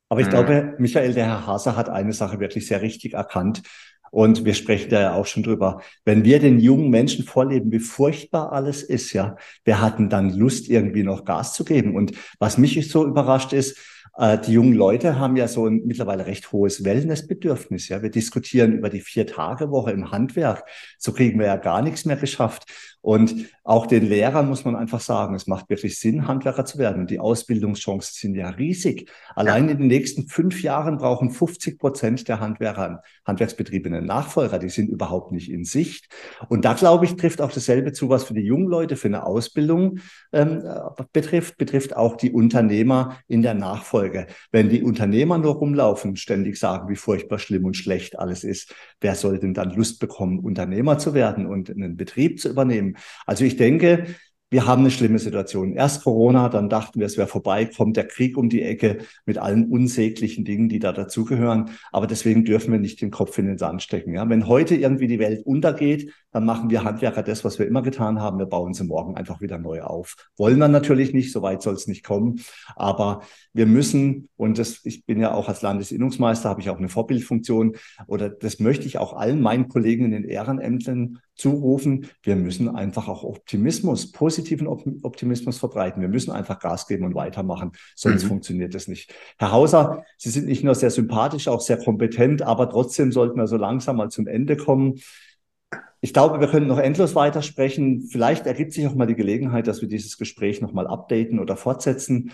[0.09, 3.63] Aber ich glaube, Michael, der Herr Haser hat eine Sache wirklich sehr richtig erkannt.
[4.11, 5.83] Und wir sprechen da ja auch schon drüber.
[6.05, 10.69] Wenn wir den jungen Menschen vorleben, wie furchtbar alles ist, ja, wir hatten dann Lust,
[10.69, 11.97] irgendwie noch Gas zu geben.
[11.97, 13.77] Und was mich so überrascht ist,
[14.17, 17.89] äh, die jungen Leute haben ja so ein mittlerweile recht hohes Wellnessbedürfnis.
[17.89, 20.65] Ja, wir diskutieren über die Vier-Tage-Woche im Handwerk.
[20.99, 22.67] So kriegen wir ja gar nichts mehr geschafft.
[23.01, 23.35] Und
[23.67, 27.01] auch den Lehrern muss man einfach sagen, es macht wirklich Sinn, Handwerker zu werden.
[27.01, 29.11] Und die Ausbildungschancen sind ja riesig.
[29.35, 34.59] Allein in den nächsten fünf Jahren brauchen 50 Prozent der Handwerker, Handwerksbetriebe einen Nachfolger.
[34.59, 36.09] Die sind überhaupt nicht in Sicht.
[36.51, 39.25] Und da, glaube ich, trifft auch dasselbe zu, was für die jungen Leute für eine
[39.25, 39.99] Ausbildung
[40.33, 40.63] ähm,
[41.15, 44.27] betrifft, betrifft auch die Unternehmer in der Nachfolge.
[44.53, 48.75] Wenn die Unternehmer nur rumlaufen und ständig sagen, wie furchtbar schlimm und schlecht alles ist,
[49.01, 52.99] wer soll denn dann Lust bekommen, Unternehmer zu werden und einen Betrieb zu übernehmen?
[53.25, 54.07] Also ich denke,
[54.55, 55.73] wir haben eine schlimme Situation.
[55.73, 59.37] Erst Corona, dann dachten wir, es wäre vorbei, kommt der Krieg um die Ecke mit
[59.37, 61.71] allen unsäglichen Dingen, die da dazugehören.
[61.91, 64.15] Aber deswegen dürfen wir nicht den Kopf in den Sand stecken.
[64.15, 64.29] Ja?
[64.29, 68.21] Wenn heute irgendwie die Welt untergeht, dann machen wir Handwerker das, was wir immer getan
[68.21, 68.39] haben.
[68.39, 70.15] Wir bauen sie morgen einfach wieder neu auf.
[70.37, 72.41] Wollen wir natürlich nicht, so weit soll es nicht kommen.
[72.77, 73.23] Aber
[73.55, 77.75] wir müssen, und das, ich bin ja auch als Landesinnungsmeister, habe ich auch eine Vorbildfunktion,
[78.07, 82.09] oder das möchte ich auch allen meinen Kollegen in den Ehrenämtern zurufen.
[82.23, 86.01] Wir müssen einfach auch Optimismus, positiven Optimismus verbreiten.
[86.01, 88.29] Wir müssen einfach Gas geben und weitermachen, sonst mhm.
[88.29, 89.15] funktioniert das nicht.
[89.39, 93.47] Herr Hauser, Sie sind nicht nur sehr sympathisch, auch sehr kompetent, aber trotzdem sollten wir
[93.47, 95.01] so langsam mal zum Ende kommen.
[96.01, 98.03] Ich glaube, wir können noch endlos weitersprechen.
[98.03, 102.33] Vielleicht ergibt sich auch mal die Gelegenheit, dass wir dieses Gespräch nochmal updaten oder fortsetzen.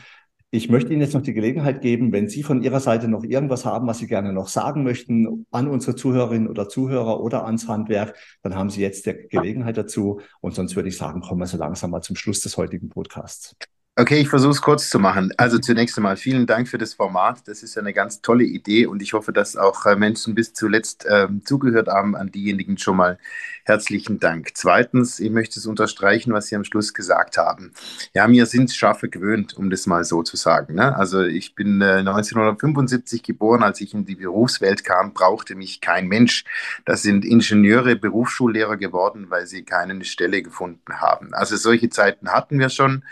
[0.53, 3.65] Ich möchte Ihnen jetzt noch die Gelegenheit geben, wenn Sie von Ihrer Seite noch irgendwas
[3.65, 8.17] haben, was Sie gerne noch sagen möchten an unsere Zuhörerinnen oder Zuhörer oder ans Handwerk,
[8.43, 10.21] dann haben Sie jetzt die Gelegenheit dazu.
[10.41, 13.55] Und sonst würde ich sagen, kommen wir so langsam mal zum Schluss des heutigen Podcasts.
[14.01, 15.31] Okay, ich versuche es kurz zu machen.
[15.37, 17.47] Also zunächst einmal vielen Dank für das Format.
[17.47, 21.05] Das ist eine ganz tolle Idee und ich hoffe, dass auch äh, Menschen bis zuletzt
[21.05, 22.17] äh, zugehört haben.
[22.17, 23.19] An diejenigen schon mal
[23.65, 24.53] herzlichen Dank.
[24.55, 27.75] Zweitens, ich möchte es unterstreichen, was Sie am Schluss gesagt haben.
[28.15, 30.77] Ja, mir sind Schafe gewöhnt, um das mal so zu sagen.
[30.77, 30.97] Ne?
[30.97, 36.09] Also ich bin äh, 1975 geboren, als ich in die Berufswelt kam, brauchte mich kein
[36.09, 36.45] Mensch.
[36.87, 41.35] Das sind Ingenieure, Berufsschullehrer geworden, weil sie keine Stelle gefunden haben.
[41.35, 43.05] Also solche Zeiten hatten wir schon.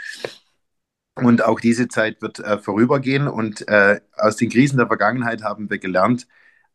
[1.25, 3.29] Und auch diese Zeit wird äh, vorübergehen.
[3.29, 6.27] Und äh, aus den Krisen der Vergangenheit haben wir gelernt,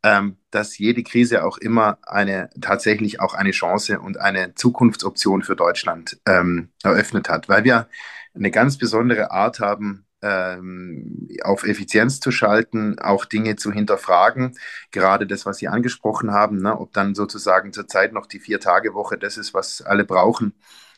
[0.04, 5.56] ähm, dass jede Krise auch immer eine tatsächlich auch eine Chance und eine Zukunftsoption für
[5.56, 7.88] Deutschland ähm, eröffnet hat, weil wir
[8.36, 14.58] eine ganz besondere Art haben, ähm, auf Effizienz zu schalten, auch Dinge zu hinterfragen.
[14.92, 19.38] Gerade das, was Sie angesprochen haben, ne, ob dann sozusagen zurzeit noch die Vier-Tage-Woche das
[19.38, 20.54] ist, was alle brauchen,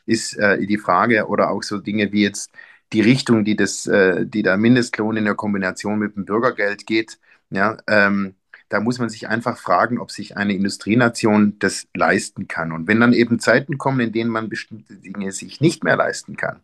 [0.06, 1.28] ist äh, die Frage.
[1.28, 2.52] Oder auch so Dinge wie jetzt
[2.94, 7.20] die Richtung, die, das, äh, die der Mindestlohn in der Kombination mit dem Bürgergeld geht,
[7.50, 8.36] ja, ähm,
[8.70, 12.72] da muss man sich einfach fragen, ob sich eine Industrienation das leisten kann.
[12.72, 16.36] Und wenn dann eben Zeiten kommen, in denen man bestimmte Dinge sich nicht mehr leisten
[16.36, 16.62] kann,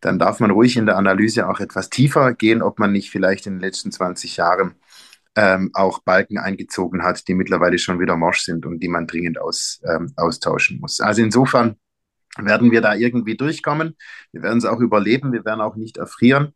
[0.00, 3.46] dann darf man ruhig in der Analyse auch etwas tiefer gehen, ob man nicht vielleicht
[3.46, 4.74] in den letzten 20 Jahren
[5.36, 9.38] ähm, auch Balken eingezogen hat, die mittlerweile schon wieder morsch sind und die man dringend
[9.40, 11.00] aus, ähm, austauschen muss.
[11.00, 11.76] Also insofern
[12.38, 13.96] werden wir da irgendwie durchkommen.
[14.32, 16.54] Wir werden es auch überleben, wir werden auch nicht erfrieren.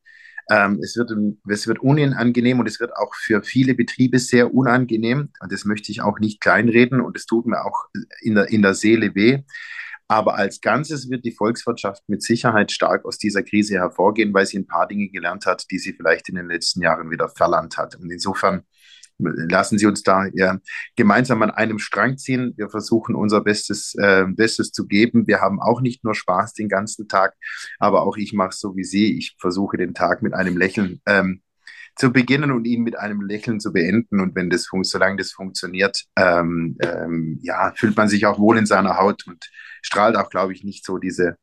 [0.51, 1.11] Ähm, es, wird,
[1.49, 5.31] es wird unangenehm und es wird auch für viele Betriebe sehr unangenehm.
[5.41, 7.87] Und das möchte ich auch nicht kleinreden und es tut mir auch
[8.23, 9.43] in der, in der Seele weh.
[10.11, 14.59] Aber als Ganzes wird die Volkswirtschaft mit Sicherheit stark aus dieser Krise hervorgehen, weil sie
[14.59, 17.95] ein paar Dinge gelernt hat, die sie vielleicht in den letzten Jahren wieder verlernt hat.
[17.97, 18.63] Und insofern
[19.19, 20.59] lassen Sie uns da ja,
[20.97, 22.55] gemeinsam an einem Strang ziehen.
[22.57, 25.27] Wir versuchen unser Bestes, äh, Bestes zu geben.
[25.27, 27.35] Wir haben auch nicht nur Spaß den ganzen Tag,
[27.79, 29.17] aber auch ich mache es so wie Sie.
[29.19, 31.43] Ich versuche den Tag mit einem Lächeln ähm,
[31.99, 34.21] zu beginnen und ihn mit einem Lächeln zu beenden.
[34.21, 38.67] Und wenn das solange das funktioniert, ähm, ähm, ja, fühlt man sich auch wohl in
[38.67, 39.51] seiner Haut und
[39.83, 41.37] strahlt auch, glaube ich, nicht so diese,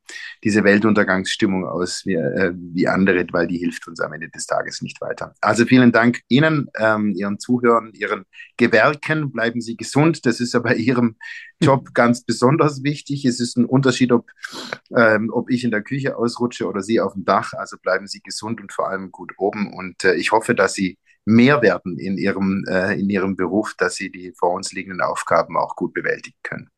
[0.43, 4.81] diese Weltuntergangsstimmung aus wie, äh, wie andere, weil die hilft uns am Ende des Tages
[4.81, 5.33] nicht weiter.
[5.41, 8.25] Also vielen Dank Ihnen, ähm, Ihren Zuhörern, Ihren
[8.57, 9.31] Gewerken.
[9.31, 10.25] Bleiben Sie gesund.
[10.25, 11.17] Das ist ja bei Ihrem
[11.61, 13.25] Job ganz besonders wichtig.
[13.25, 14.29] Es ist ein Unterschied, ob,
[14.95, 17.53] ähm, ob ich in der Küche ausrutsche oder Sie auf dem Dach.
[17.53, 19.73] Also bleiben Sie gesund und vor allem gut oben.
[19.73, 23.95] Und äh, ich hoffe, dass Sie mehr werden in Ihrem, äh, in Ihrem Beruf, dass
[23.95, 26.69] Sie die vor uns liegenden Aufgaben auch gut bewältigen können.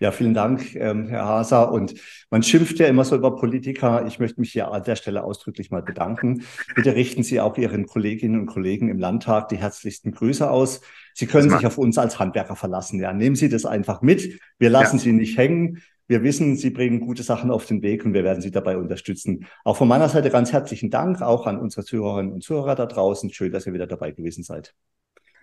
[0.00, 1.72] Ja, vielen Dank, ähm, Herr Haser.
[1.72, 1.94] Und
[2.30, 4.06] man schimpft ja immer so über Politiker.
[4.06, 6.44] Ich möchte mich hier an der Stelle ausdrücklich mal bedanken.
[6.74, 10.80] Bitte richten Sie auch Ihren Kolleginnen und Kollegen im Landtag die herzlichsten Grüße aus.
[11.14, 13.00] Sie können sich auf uns als Handwerker verlassen.
[13.00, 14.40] Ja, nehmen Sie das einfach mit.
[14.58, 15.02] Wir lassen ja.
[15.02, 15.82] Sie nicht hängen.
[16.06, 19.46] Wir wissen, Sie bringen gute Sachen auf den Weg und wir werden Sie dabei unterstützen.
[19.64, 23.30] Auch von meiner Seite ganz herzlichen Dank, auch an unsere Zuhörerinnen und Zuhörer da draußen.
[23.30, 24.74] Schön, dass ihr wieder dabei gewesen seid.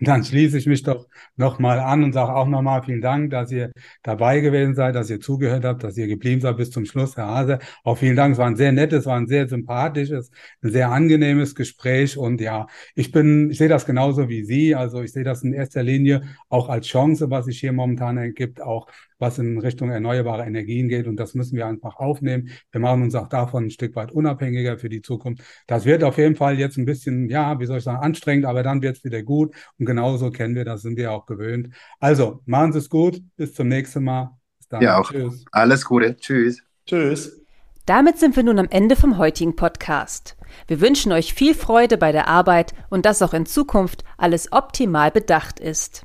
[0.00, 3.72] Dann schließe ich mich doch nochmal an und sage auch nochmal vielen Dank, dass ihr
[4.02, 7.26] dabei gewesen seid, dass ihr zugehört habt, dass ihr geblieben seid bis zum Schluss, Herr
[7.26, 7.58] Hase.
[7.84, 8.32] Auch vielen Dank.
[8.32, 10.30] Es war ein sehr nettes, war ein sehr sympathisches,
[10.62, 12.18] ein sehr angenehmes Gespräch.
[12.18, 14.74] Und ja, ich bin, ich sehe das genauso wie Sie.
[14.74, 18.60] Also ich sehe das in erster Linie auch als Chance, was sich hier momentan ergibt,
[18.60, 18.88] auch
[19.18, 21.06] was in Richtung erneuerbare Energien geht.
[21.06, 22.50] Und das müssen wir einfach aufnehmen.
[22.70, 25.42] Wir machen uns auch davon ein Stück weit unabhängiger für die Zukunft.
[25.66, 28.62] Das wird auf jeden Fall jetzt ein bisschen, ja, wie soll ich sagen, anstrengend, aber
[28.62, 29.54] dann wird es wieder gut.
[29.78, 31.70] Und genauso kennen wir das, sind wir auch gewöhnt.
[32.00, 33.22] Also, machen Sie es gut.
[33.36, 34.36] Bis zum nächsten Mal.
[34.58, 34.82] Bis dann.
[34.82, 35.10] Ja, auch.
[35.10, 35.44] Tschüss.
[35.52, 36.16] Alles Gute.
[36.16, 36.62] Tschüss.
[36.86, 37.40] Tschüss.
[37.86, 40.36] Damit sind wir nun am Ende vom heutigen Podcast.
[40.66, 45.12] Wir wünschen euch viel Freude bei der Arbeit und dass auch in Zukunft alles optimal
[45.12, 46.04] bedacht ist.